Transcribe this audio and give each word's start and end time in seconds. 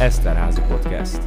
Eszterházi 0.00 0.60
Podcast. 0.68 1.22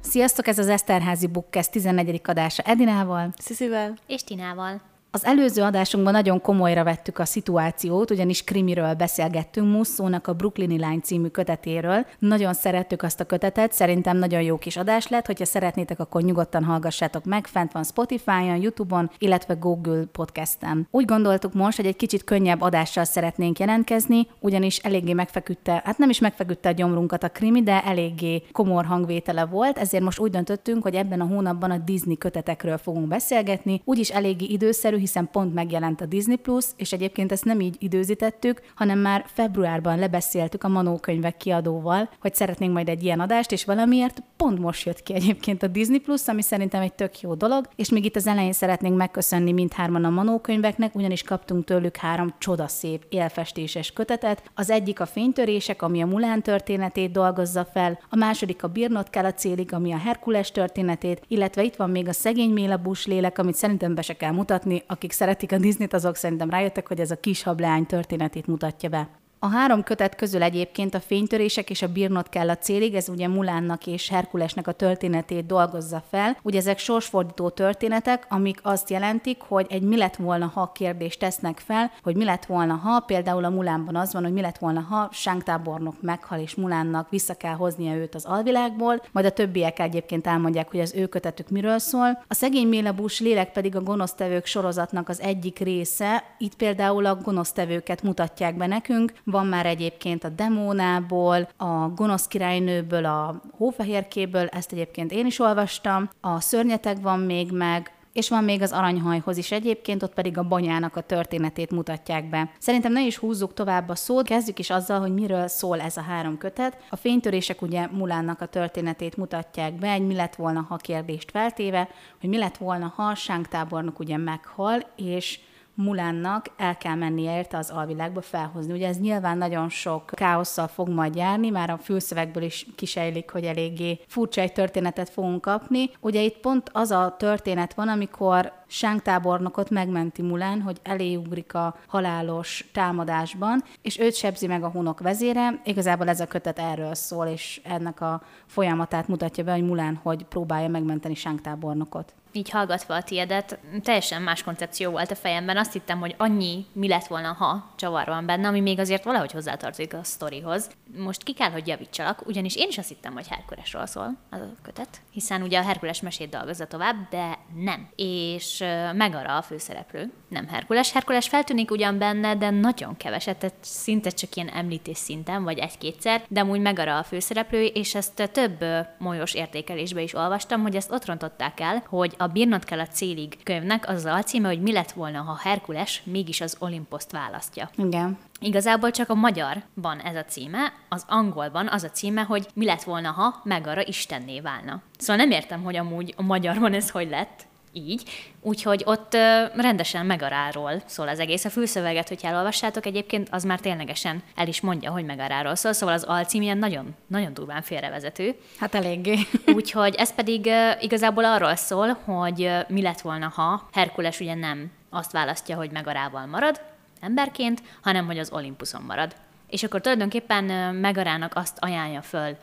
Sziasztok, 0.00 0.46
ez 0.46 0.58
az 0.58 0.68
Eszterházi 0.68 1.26
Bookcast 1.26 1.70
14. 1.70 2.20
adása 2.24 2.62
Edinával, 2.62 3.32
Sziszivel. 3.38 3.94
És 4.06 4.24
Tinával. 4.24 4.80
Az 5.18 5.24
előző 5.24 5.62
adásunkban 5.62 6.12
nagyon 6.12 6.40
komolyra 6.40 6.84
vettük 6.84 7.18
a 7.18 7.24
szituációt, 7.24 8.10
ugyanis 8.10 8.44
krimiről 8.44 8.94
beszélgettünk, 8.94 9.72
Musszónak 9.72 10.26
a 10.26 10.32
Brooklyni 10.32 10.78
Lány 10.78 11.00
című 11.00 11.28
kötetéről. 11.28 12.06
Nagyon 12.18 12.54
szerettük 12.54 13.02
azt 13.02 13.20
a 13.20 13.24
kötetet, 13.24 13.72
szerintem 13.72 14.16
nagyon 14.16 14.42
jó 14.42 14.56
kis 14.56 14.76
adás 14.76 15.08
lett, 15.08 15.26
hogyha 15.26 15.44
szeretnétek, 15.44 16.00
akkor 16.00 16.22
nyugodtan 16.22 16.64
hallgassátok 16.64 17.24
meg, 17.24 17.46
fent 17.46 17.72
van 17.72 17.84
Spotify-on, 17.84 18.60
YouTube-on, 18.60 19.10
illetve 19.18 19.54
Google 19.54 20.04
Podcast-en. 20.12 20.88
Úgy 20.90 21.04
gondoltuk 21.04 21.54
most, 21.54 21.76
hogy 21.76 21.86
egy 21.86 21.96
kicsit 21.96 22.24
könnyebb 22.24 22.60
adással 22.60 23.04
szeretnénk 23.04 23.58
jelentkezni, 23.58 24.26
ugyanis 24.40 24.76
eléggé 24.78 25.12
megfeküdte, 25.12 25.82
hát 25.84 25.98
nem 25.98 26.10
is 26.10 26.18
megfeküdte 26.18 26.68
a 26.68 26.72
gyomrunkat 26.72 27.22
a 27.22 27.28
krimi, 27.28 27.62
de 27.62 27.84
eléggé 27.84 28.42
komor 28.52 28.84
hangvétele 28.84 29.44
volt, 29.44 29.78
ezért 29.78 30.04
most 30.04 30.18
úgy 30.18 30.30
döntöttünk, 30.30 30.82
hogy 30.82 30.94
ebben 30.94 31.20
a 31.20 31.26
hónapban 31.26 31.70
a 31.70 31.78
Disney 31.78 32.18
kötetekről 32.18 32.78
fogunk 32.78 33.08
beszélgetni, 33.08 33.80
úgyis 33.84 34.08
eléggé 34.08 34.44
időszerű, 34.44 34.96
hiszen 35.08 35.28
pont 35.32 35.54
megjelent 35.54 36.00
a 36.00 36.06
Disney 36.06 36.36
Plus, 36.36 36.64
és 36.76 36.92
egyébként 36.92 37.32
ezt 37.32 37.44
nem 37.44 37.60
így 37.60 37.76
időzítettük, 37.78 38.62
hanem 38.74 38.98
már 38.98 39.24
februárban 39.26 39.98
lebeszéltük 39.98 40.64
a 40.64 40.68
Manó 40.68 40.96
könyvek 40.96 41.36
kiadóval, 41.36 42.08
hogy 42.20 42.34
szeretnénk 42.34 42.72
majd 42.72 42.88
egy 42.88 43.04
ilyen 43.04 43.20
adást, 43.20 43.52
és 43.52 43.64
valamiért 43.64 44.22
pont 44.36 44.58
most 44.58 44.86
jött 44.86 45.02
ki 45.02 45.14
egyébként 45.14 45.62
a 45.62 45.66
Disney 45.66 45.98
Plus, 45.98 46.28
ami 46.28 46.42
szerintem 46.42 46.82
egy 46.82 46.92
tök 46.92 47.20
jó 47.20 47.34
dolog, 47.34 47.68
és 47.76 47.90
még 47.90 48.04
itt 48.04 48.16
az 48.16 48.26
elején 48.26 48.52
szeretnénk 48.52 48.96
megköszönni 48.96 49.52
mindhárman 49.52 50.04
a 50.04 50.10
Manó 50.10 50.38
könyveknek, 50.38 50.94
ugyanis 50.94 51.22
kaptunk 51.22 51.64
tőlük 51.64 51.96
három 51.96 52.34
csodaszép 52.38 53.06
élfestéses 53.08 53.92
kötetet. 53.92 54.42
Az 54.54 54.70
egyik 54.70 55.00
a 55.00 55.06
fénytörések, 55.06 55.82
ami 55.82 56.02
a 56.02 56.06
Mulán 56.06 56.42
történetét 56.42 57.10
dolgozza 57.10 57.64
fel, 57.64 57.98
a 58.10 58.16
második 58.16 58.62
a 58.62 58.68
Birnot 58.68 59.10
kell 59.10 59.24
a 59.24 59.32
célig, 59.32 59.72
ami 59.72 59.92
a 59.92 59.98
Herkules 59.98 60.50
történetét, 60.50 61.22
illetve 61.28 61.62
itt 61.62 61.76
van 61.76 61.90
még 61.90 62.08
a 62.08 62.12
szegény 62.12 62.50
Mélabús 62.50 63.06
lélek, 63.06 63.38
amit 63.38 63.54
szerintem 63.54 63.94
be 63.94 64.02
se 64.02 64.16
kell 64.16 64.32
mutatni, 64.32 64.82
akik 64.88 65.12
szeretik 65.12 65.52
a 65.52 65.58
Disney-t, 65.58 65.92
azok 65.92 66.16
szerintem 66.16 66.50
rájöttek, 66.50 66.88
hogy 66.88 67.00
ez 67.00 67.10
a 67.10 67.20
kis 67.20 67.42
hableány 67.42 67.86
történetét 67.86 68.46
mutatja 68.46 68.88
be. 68.88 69.08
A 69.40 69.48
három 69.48 69.82
kötet 69.82 70.14
közül 70.14 70.42
egyébként 70.42 70.94
a 70.94 71.00
fénytörések 71.00 71.70
és 71.70 71.82
a 71.82 71.92
bírnot 71.92 72.28
kell 72.28 72.50
a 72.50 72.56
célig, 72.56 72.94
ez 72.94 73.08
ugye 73.08 73.28
Mulánnak 73.28 73.86
és 73.86 74.08
Herkulesnek 74.08 74.66
a 74.66 74.72
történetét 74.72 75.46
dolgozza 75.46 76.02
fel. 76.10 76.36
Ugye 76.42 76.58
ezek 76.58 76.78
sorsfordító 76.78 77.48
történetek, 77.48 78.26
amik 78.28 78.60
azt 78.62 78.90
jelentik, 78.90 79.40
hogy 79.40 79.66
egy 79.68 79.82
mi 79.82 79.96
lett 79.96 80.16
volna, 80.16 80.50
ha 80.54 80.72
kérdést 80.72 81.18
tesznek 81.18 81.58
fel, 81.58 81.90
hogy 82.02 82.16
mi 82.16 82.24
lett 82.24 82.44
volna, 82.44 82.74
ha 82.74 83.00
például 83.00 83.44
a 83.44 83.50
Mulánban 83.50 83.96
az 83.96 84.12
van, 84.12 84.22
hogy 84.22 84.32
mi 84.32 84.40
lett 84.40 84.58
volna, 84.58 84.80
ha 84.80 85.08
Sánktábornok 85.12 86.02
meghal 86.02 86.38
és 86.38 86.54
Mulánnak 86.54 87.10
vissza 87.10 87.34
kell 87.34 87.54
hoznia 87.54 87.94
őt 87.94 88.14
az 88.14 88.24
alvilágból, 88.24 89.02
majd 89.12 89.26
a 89.26 89.30
többiek 89.30 89.78
egyébként 89.78 90.26
elmondják, 90.26 90.70
hogy 90.70 90.80
az 90.80 90.94
ő 90.94 91.06
kötetük 91.06 91.48
miről 91.48 91.78
szól. 91.78 92.22
A 92.28 92.34
szegény 92.34 92.68
Mélabús 92.68 93.20
lélek 93.20 93.52
pedig 93.52 93.76
a 93.76 93.82
gonosztevők 93.82 94.46
sorozatnak 94.46 95.08
az 95.08 95.20
egyik 95.20 95.58
része. 95.58 96.24
Itt 96.38 96.54
például 96.54 97.06
a 97.06 97.16
gonosztevőket 97.16 98.02
mutatják 98.02 98.56
be 98.56 98.66
nekünk, 98.66 99.12
van 99.30 99.46
már 99.46 99.66
egyébként 99.66 100.24
a 100.24 100.28
demónából, 100.28 101.48
a 101.56 101.88
gonosz 101.88 102.26
királynőből, 102.26 103.04
a 103.04 103.40
hófehérkéből, 103.56 104.46
ezt 104.46 104.72
egyébként 104.72 105.12
én 105.12 105.26
is 105.26 105.38
olvastam, 105.38 106.10
a 106.20 106.40
szörnyetek 106.40 106.96
van 107.00 107.20
még 107.20 107.52
meg, 107.52 107.92
és 108.12 108.28
van 108.28 108.44
még 108.44 108.62
az 108.62 108.72
aranyhajhoz 108.72 109.36
is 109.36 109.52
egyébként, 109.52 110.02
ott 110.02 110.14
pedig 110.14 110.38
a 110.38 110.42
banyának 110.42 110.96
a 110.96 111.00
történetét 111.00 111.70
mutatják 111.70 112.28
be. 112.28 112.50
Szerintem 112.58 112.92
ne 112.92 113.06
is 113.06 113.16
húzzuk 113.16 113.54
tovább 113.54 113.88
a 113.88 113.94
szót, 113.94 114.26
kezdjük 114.26 114.58
is 114.58 114.70
azzal, 114.70 115.00
hogy 115.00 115.14
miről 115.14 115.48
szól 115.48 115.80
ez 115.80 115.96
a 115.96 116.00
három 116.00 116.38
kötet. 116.38 116.76
A 116.90 116.96
fénytörések 116.96 117.62
ugye 117.62 117.86
Mulánnak 117.90 118.40
a 118.40 118.46
történetét 118.46 119.16
mutatják 119.16 119.74
be, 119.74 119.90
egy 119.90 120.06
mi 120.06 120.14
lett 120.14 120.34
volna, 120.34 120.66
ha 120.68 120.76
kérdést 120.76 121.30
feltéve, 121.30 121.88
hogy 122.20 122.28
mi 122.28 122.38
lett 122.38 122.56
volna, 122.56 122.92
ha 122.96 123.14
Sánktábornok 123.14 123.98
ugye 123.98 124.16
meghal, 124.16 124.82
és 124.96 125.40
Mulánnak 125.80 126.46
el 126.56 126.76
kell 126.76 126.94
mennie 126.94 127.36
érte 127.36 127.56
az 127.56 127.70
alvilágba 127.70 128.20
felhozni. 128.20 128.72
Ugye 128.72 128.88
ez 128.88 128.98
nyilván 128.98 129.38
nagyon 129.38 129.68
sok 129.68 130.06
káosszal 130.06 130.66
fog 130.66 130.88
majd 130.88 131.14
járni, 131.14 131.50
már 131.50 131.70
a 131.70 131.78
fülszövegből 131.78 132.42
is 132.42 132.66
kisejlik, 132.76 133.30
hogy 133.30 133.44
eléggé 133.44 134.00
furcsa 134.06 134.40
egy 134.40 134.52
történetet 134.52 135.08
fogunk 135.08 135.40
kapni. 135.40 135.90
Ugye 136.00 136.22
itt 136.22 136.38
pont 136.38 136.70
az 136.72 136.90
a 136.90 137.14
történet 137.18 137.74
van, 137.74 137.88
amikor 137.88 138.52
Sánk 138.66 139.02
tábornokot 139.02 139.70
megmenti 139.70 140.22
Mulán, 140.22 140.60
hogy 140.60 140.80
eléugrik 140.82 141.54
a 141.54 141.76
halálos 141.86 142.68
támadásban, 142.72 143.64
és 143.82 143.98
őt 143.98 144.14
sebzi 144.14 144.46
meg 144.46 144.62
a 144.62 144.70
hunok 144.70 145.00
vezére. 145.00 145.60
Igazából 145.64 146.08
ez 146.08 146.20
a 146.20 146.26
kötet 146.26 146.58
erről 146.58 146.94
szól, 146.94 147.26
és 147.26 147.60
ennek 147.64 148.00
a 148.00 148.22
folyamatát 148.46 149.08
mutatja 149.08 149.44
be, 149.44 149.52
hogy 149.52 149.66
Mulán 149.66 150.00
hogy 150.02 150.24
próbálja 150.24 150.68
megmenteni 150.68 151.14
Sánk 151.14 151.40
tábornokot 151.40 152.14
így 152.38 152.50
hallgatva 152.50 152.94
a 152.94 153.02
tiedet, 153.02 153.58
teljesen 153.82 154.22
más 154.22 154.42
koncepció 154.42 154.90
volt 154.90 155.10
a 155.10 155.14
fejemben. 155.14 155.56
Azt 155.56 155.72
hittem, 155.72 155.98
hogy 155.98 156.14
annyi 156.18 156.66
mi 156.72 156.88
lett 156.88 157.06
volna, 157.06 157.32
ha 157.32 157.72
csavar 157.76 158.06
van 158.06 158.26
benne, 158.26 158.48
ami 158.48 158.60
még 158.60 158.78
azért 158.78 159.04
valahogy 159.04 159.32
hozzátartozik 159.32 159.94
a 159.94 160.04
sztorihoz. 160.04 160.70
Most 160.96 161.22
ki 161.22 161.32
kell, 161.32 161.50
hogy 161.50 161.66
javítsalak, 161.66 162.26
ugyanis 162.26 162.56
én 162.56 162.68
is 162.68 162.78
azt 162.78 162.88
hittem, 162.88 163.12
hogy 163.12 163.28
Herkulesról 163.28 163.86
szól 163.86 164.16
az 164.30 164.40
a 164.40 164.62
kötet, 164.62 165.00
hiszen 165.10 165.42
ugye 165.42 165.58
a 165.58 165.62
Herkules 165.62 166.00
mesét 166.00 166.30
dolgozza 166.30 166.66
tovább, 166.66 166.96
de 167.10 167.38
nem. 167.54 167.88
És 167.96 168.64
Megara 168.92 169.36
a 169.36 169.42
főszereplő, 169.42 170.12
nem 170.28 170.48
Herkules. 170.48 170.92
Herkules 170.92 171.28
feltűnik 171.28 171.70
ugyan 171.70 171.98
benne, 171.98 172.36
de 172.36 172.50
nagyon 172.50 172.96
keveset, 172.96 173.38
tehát 173.38 173.56
szinte 173.60 174.10
csak 174.10 174.34
ilyen 174.34 174.48
említés 174.48 174.98
szinten, 174.98 175.44
vagy 175.44 175.58
egy-kétszer, 175.58 176.22
de 176.28 176.40
amúgy 176.40 176.60
Megara 176.60 176.98
a 176.98 177.02
főszereplő, 177.02 177.64
és 177.64 177.94
ezt 177.94 178.30
több 178.32 178.64
molyos 178.98 179.34
értékelésbe 179.34 180.02
is 180.02 180.14
olvastam, 180.14 180.62
hogy 180.62 180.76
ezt 180.76 180.90
ott 180.90 181.04
rontották 181.04 181.60
el, 181.60 181.82
hogy 181.88 182.14
a 182.18 182.27
Bírnod 182.32 182.64
kell 182.64 182.80
a 182.80 182.86
célig 182.86 183.38
könyvnek 183.42 183.88
az 183.88 183.96
az 183.96 184.04
alcíme, 184.04 184.48
hogy 184.48 184.60
mi 184.60 184.72
lett 184.72 184.92
volna, 184.92 185.20
ha 185.20 185.38
Herkules 185.42 186.02
mégis 186.04 186.40
az 186.40 186.56
Olimposzt 186.58 187.10
választja. 187.10 187.70
Igen. 187.76 188.18
Igazából 188.40 188.90
csak 188.90 189.08
a 189.08 189.14
magyarban 189.14 189.98
ez 190.04 190.16
a 190.16 190.24
címe, 190.24 190.72
az 190.88 191.04
angolban 191.08 191.68
az 191.68 191.82
a 191.82 191.90
címe, 191.90 192.22
hogy 192.22 192.46
mi 192.54 192.64
lett 192.64 192.82
volna, 192.82 193.10
ha 193.10 193.40
Megara 193.44 193.86
istenné 193.86 194.40
válna. 194.40 194.82
Szóval 194.98 195.16
nem 195.16 195.30
értem, 195.30 195.62
hogy 195.62 195.76
amúgy 195.76 196.14
a 196.16 196.22
magyarban 196.22 196.72
ez 196.72 196.90
hogy 196.90 197.08
lett, 197.08 197.46
így. 197.78 198.02
Úgyhogy 198.40 198.82
ott 198.86 199.12
rendesen 199.54 200.06
megaráról 200.06 200.82
szól 200.86 201.08
az 201.08 201.18
egész. 201.18 201.44
A 201.44 201.50
fülszöveget, 201.50 202.08
hogyha 202.08 202.28
elolvassátok 202.28 202.86
egyébként, 202.86 203.28
az 203.30 203.44
már 203.44 203.60
ténylegesen 203.60 204.22
el 204.34 204.48
is 204.48 204.60
mondja, 204.60 204.90
hogy 204.90 205.04
megaráról 205.04 205.54
szól, 205.54 205.72
szóval 205.72 205.94
az 205.94 206.02
alcím 206.02 206.42
ilyen 206.42 206.58
nagyon, 206.58 206.94
nagyon 207.06 207.34
durván 207.34 207.62
félrevezető. 207.62 208.34
Hát 208.58 208.74
eléggé. 208.74 209.18
Úgyhogy 209.56 209.94
ez 209.94 210.14
pedig 210.14 210.50
igazából 210.80 211.24
arról 211.24 211.54
szól, 211.54 211.88
hogy 212.04 212.50
mi 212.68 212.82
lett 212.82 213.00
volna, 213.00 213.32
ha 213.34 213.68
Herkules 213.72 214.20
ugye 214.20 214.34
nem 214.34 214.70
azt 214.90 215.12
választja, 215.12 215.56
hogy 215.56 215.70
megarával 215.70 216.26
marad, 216.26 216.60
emberként, 217.00 217.62
hanem 217.82 218.06
hogy 218.06 218.18
az 218.18 218.32
Olimpuson 218.32 218.82
marad. 218.82 219.14
És 219.48 219.62
akkor 219.62 219.80
tulajdonképpen 219.80 220.74
Megarának 220.74 221.34
azt 221.34 221.58
ajánlja 221.60 222.02
föl 222.02 222.36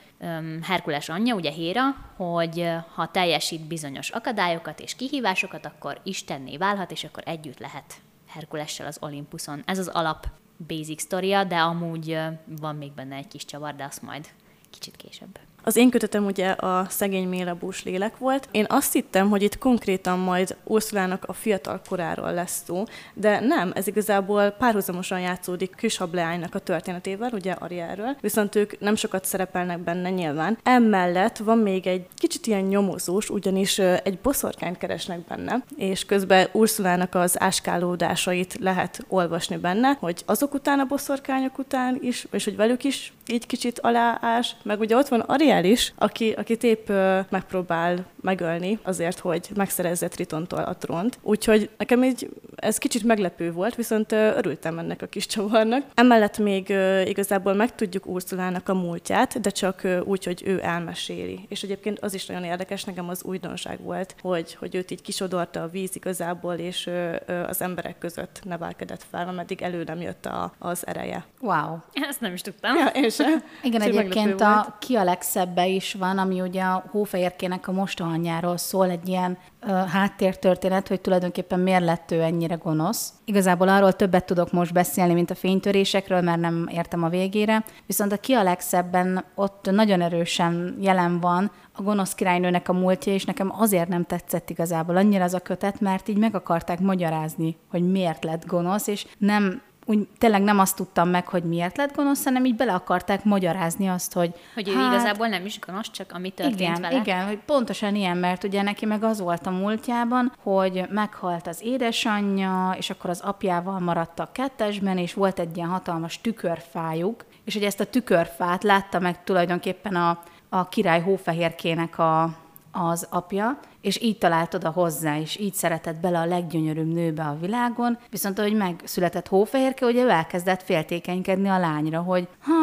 Herkules 0.61 1.09
anyja, 1.09 1.35
ugye 1.35 1.51
Héra, 1.51 1.81
hogy 2.15 2.69
ha 2.93 3.11
teljesít 3.11 3.67
bizonyos 3.67 4.09
akadályokat 4.09 4.79
és 4.79 4.95
kihívásokat, 4.95 5.65
akkor 5.65 5.99
istenné 6.03 6.57
válhat, 6.57 6.91
és 6.91 7.03
akkor 7.03 7.23
együtt 7.25 7.59
lehet 7.59 7.93
Herkulessel 8.27 8.87
az 8.87 8.97
Olympuson. 9.01 9.63
Ez 9.65 9.79
az 9.79 9.87
alap 9.87 10.27
basic 10.67 11.01
sztoria, 11.01 11.43
de 11.43 11.57
amúgy 11.57 12.19
van 12.59 12.75
még 12.75 12.91
benne 12.91 13.15
egy 13.15 13.27
kis 13.27 13.45
csavar, 13.45 13.75
de 13.75 13.83
azt 13.83 14.01
majd 14.01 14.27
kicsit 14.69 14.95
később. 14.95 15.39
Az 15.65 15.75
én 15.75 15.89
kötetem 15.89 16.25
ugye 16.25 16.49
a 16.49 16.85
szegény 16.89 17.27
mélebús 17.27 17.83
lélek 17.83 18.17
volt. 18.17 18.47
Én 18.51 18.65
azt 18.69 18.93
hittem, 18.93 19.29
hogy 19.29 19.41
itt 19.43 19.57
konkrétan 19.57 20.19
majd 20.19 20.55
Ursulának 20.63 21.23
a 21.27 21.33
fiatal 21.33 21.81
koráról 21.89 22.33
lesz 22.33 22.63
szó, 22.65 22.83
de 23.13 23.39
nem, 23.39 23.71
ez 23.75 23.87
igazából 23.87 24.49
párhuzamosan 24.49 25.19
játszódik 25.19 25.75
Küshableánynak 25.75 26.55
a 26.55 26.59
történetével, 26.59 27.29
ugye 27.33 27.51
Ariáról, 27.51 28.17
viszont 28.21 28.55
ők 28.55 28.79
nem 28.79 28.95
sokat 28.95 29.25
szerepelnek 29.25 29.79
benne 29.79 30.09
nyilván. 30.09 30.57
Emellett 30.63 31.37
van 31.37 31.57
még 31.57 31.87
egy 31.87 32.07
kicsit 32.15 32.47
ilyen 32.47 32.63
nyomozós, 32.63 33.29
ugyanis 33.29 33.79
egy 33.79 34.19
boszorkányt 34.19 34.77
keresnek 34.77 35.19
benne, 35.19 35.63
és 35.77 36.05
közben 36.05 36.47
Ursulának 36.51 37.15
az 37.15 37.41
áskálódásait 37.41 38.57
lehet 38.59 39.05
olvasni 39.07 39.57
benne, 39.57 39.97
hogy 39.99 40.23
azok 40.25 40.53
után 40.53 40.79
a 40.79 40.85
boszorkányok 40.85 41.57
után 41.57 41.97
is, 42.01 42.27
és 42.31 42.43
hogy 42.43 42.55
velük 42.55 42.83
is 42.83 43.13
így 43.27 43.45
kicsit 43.45 43.79
aláás, 43.79 44.55
meg 44.63 44.79
ugye 44.79 44.95
ott 44.95 45.07
van 45.07 45.19
Ariel 45.19 45.54
Ariel 45.55 45.71
is, 45.71 45.93
aki, 45.97 46.31
aki 46.31 46.57
épp 46.61 46.89
ö, 46.89 47.19
megpróbál 47.29 48.05
megölni 48.21 48.79
azért, 48.83 49.19
hogy 49.19 49.49
megszerezze 49.55 50.07
Tritontól 50.07 50.59
a 50.59 50.75
trónt. 50.75 51.19
Úgyhogy 51.21 51.69
nekem 51.77 52.03
így 52.03 52.29
ez 52.55 52.77
kicsit 52.77 53.03
meglepő 53.03 53.51
volt, 53.51 53.75
viszont 53.75 54.11
ö, 54.11 54.37
örültem 54.37 54.79
ennek 54.79 55.01
a 55.01 55.05
kis 55.05 55.25
csavarnak. 55.25 55.83
Emellett 55.93 56.37
még 56.37 56.69
ö, 56.69 57.01
igazából 57.01 57.53
megtudjuk 57.53 58.05
Ursulának 58.05 58.69
a 58.69 58.73
múltját, 58.73 59.41
de 59.41 59.49
csak 59.49 59.83
ö, 59.83 59.99
úgy, 59.99 60.25
hogy 60.25 60.43
ő 60.45 60.59
elmeséli. 60.63 61.45
És 61.49 61.63
egyébként 61.63 61.99
az 61.99 62.13
is 62.13 62.25
nagyon 62.25 62.43
érdekes, 62.43 62.83
nekem 62.83 63.09
az 63.09 63.23
újdonság 63.23 63.79
volt, 63.81 64.15
hogy, 64.21 64.55
hogy 64.55 64.75
őt 64.75 64.91
így 64.91 65.01
kisodorta 65.01 65.61
a 65.61 65.67
víz 65.67 65.95
igazából, 65.95 66.53
és 66.53 66.87
ö, 66.87 67.15
ö, 67.25 67.43
az 67.43 67.61
emberek 67.61 67.97
között 67.97 68.39
nevelkedett 68.43 69.05
fel, 69.11 69.27
ameddig 69.27 69.61
elő 69.61 69.83
nem 69.83 70.01
jött 70.01 70.25
a, 70.25 70.53
az 70.59 70.87
ereje. 70.87 71.25
Wow. 71.41 71.77
Ezt 71.93 72.21
nem 72.21 72.33
is 72.33 72.41
tudtam. 72.41 72.75
Ja, 72.75 72.87
én 72.87 73.09
sem. 73.09 73.43
Igen, 73.63 73.81
Úgyhogy 73.81 73.97
egyébként 73.97 74.25
meglepő 74.25 74.53
volt. 74.53 74.67
a 74.67 74.77
Ki 74.79 74.95
a 74.95 75.03
legszebbe 75.45 75.67
is 75.67 75.93
van, 75.93 76.17
ami 76.17 76.41
ugye 76.41 76.61
a 76.61 76.83
hófehérkének 76.91 77.67
a 77.67 77.71
mostohanyjáról 77.71 78.57
szól, 78.57 78.89
egy 78.89 79.07
ilyen 79.07 79.37
ö, 79.61 79.67
háttértörténet, 79.67 80.87
hogy 80.87 81.01
tulajdonképpen 81.01 81.59
miért 81.59 81.83
lett 81.83 82.11
ő 82.11 82.21
ennyire 82.21 82.55
gonosz. 82.55 83.13
Igazából 83.25 83.69
arról 83.69 83.93
többet 83.93 84.25
tudok 84.25 84.51
most 84.51 84.73
beszélni, 84.73 85.13
mint 85.13 85.31
a 85.31 85.35
fénytörésekről, 85.35 86.21
mert 86.21 86.39
nem 86.39 86.69
értem 86.71 87.03
a 87.03 87.09
végére. 87.09 87.63
Viszont 87.85 88.11
a 88.11 88.17
Ki 88.17 88.33
a 88.33 88.43
legszebben 88.43 89.23
ott 89.35 89.69
nagyon 89.71 90.01
erősen 90.01 90.77
jelen 90.79 91.19
van 91.19 91.51
a 91.71 91.81
gonosz 91.81 92.13
királynőnek 92.13 92.69
a 92.69 92.73
múltja, 92.73 93.13
és 93.13 93.25
nekem 93.25 93.51
azért 93.59 93.87
nem 93.87 94.03
tetszett 94.03 94.49
igazából 94.49 94.97
annyira 94.97 95.23
az 95.23 95.33
a 95.33 95.39
kötet, 95.39 95.79
mert 95.79 96.07
így 96.07 96.17
meg 96.17 96.35
akarták 96.35 96.79
magyarázni, 96.79 97.57
hogy 97.69 97.91
miért 97.91 98.23
lett 98.23 98.45
gonosz, 98.45 98.87
és 98.87 99.07
nem 99.17 99.61
úgy 99.85 100.07
tényleg 100.17 100.41
nem 100.41 100.59
azt 100.59 100.75
tudtam 100.75 101.09
meg, 101.09 101.27
hogy 101.27 101.43
miért 101.43 101.77
lett 101.77 101.95
gonosz, 101.95 102.23
hanem 102.23 102.45
így 102.45 102.55
bele 102.55 102.73
akarták 102.73 103.23
magyarázni 103.23 103.87
azt, 103.87 104.13
hogy 104.13 104.33
Hogy 104.53 104.69
ő 104.69 104.71
igazából 104.71 105.27
nem 105.27 105.45
is 105.45 105.59
gonosz, 105.59 105.91
csak 105.91 106.11
ami 106.11 106.29
történt 106.29 106.59
igen, 106.59 106.81
vele. 106.81 106.95
Igen, 106.95 107.25
hogy 107.25 107.39
pontosan 107.45 107.95
ilyen, 107.95 108.17
mert 108.17 108.43
ugye 108.43 108.61
neki 108.61 108.85
meg 108.85 109.03
az 109.03 109.19
volt 109.19 109.45
a 109.45 109.49
múltjában, 109.49 110.33
hogy 110.43 110.85
meghalt 110.89 111.47
az 111.47 111.61
édesanyja, 111.63 112.75
és 112.77 112.89
akkor 112.89 113.09
az 113.09 113.21
apjával 113.21 113.79
maradt 113.79 114.19
a 114.19 114.29
kettesben, 114.31 114.97
és 114.97 115.13
volt 115.13 115.39
egy 115.39 115.57
ilyen 115.57 115.69
hatalmas 115.69 116.21
tükörfájuk, 116.21 117.25
és 117.43 117.53
hogy 117.53 117.63
ezt 117.63 117.79
a 117.79 117.85
tükörfát 117.85 118.63
látta 118.63 118.99
meg 118.99 119.23
tulajdonképpen 119.23 119.95
a, 119.95 120.23
a 120.49 120.69
király 120.69 121.01
hófehérkének 121.01 121.99
a, 121.99 122.43
az 122.75 123.07
apja, 123.09 123.59
és 123.81 124.01
így 124.01 124.17
talált 124.17 124.53
oda 124.53 124.69
hozzá, 124.69 125.19
és 125.19 125.39
így 125.39 125.53
szeretett 125.53 125.99
bele 125.99 126.19
a 126.19 126.25
leggyönyörűbb 126.25 126.93
nőbe 126.93 127.23
a 127.23 127.37
világon, 127.41 127.97
viszont 128.09 128.39
ahogy 128.39 128.55
megszületett 128.55 129.27
hófehérke, 129.27 129.85
ugye 129.85 130.03
ő 130.03 130.09
elkezdett 130.09 130.63
féltékenykedni 130.63 131.49
a 131.49 131.59
lányra, 131.59 132.01
hogy 132.01 132.27
ha, 132.39 132.53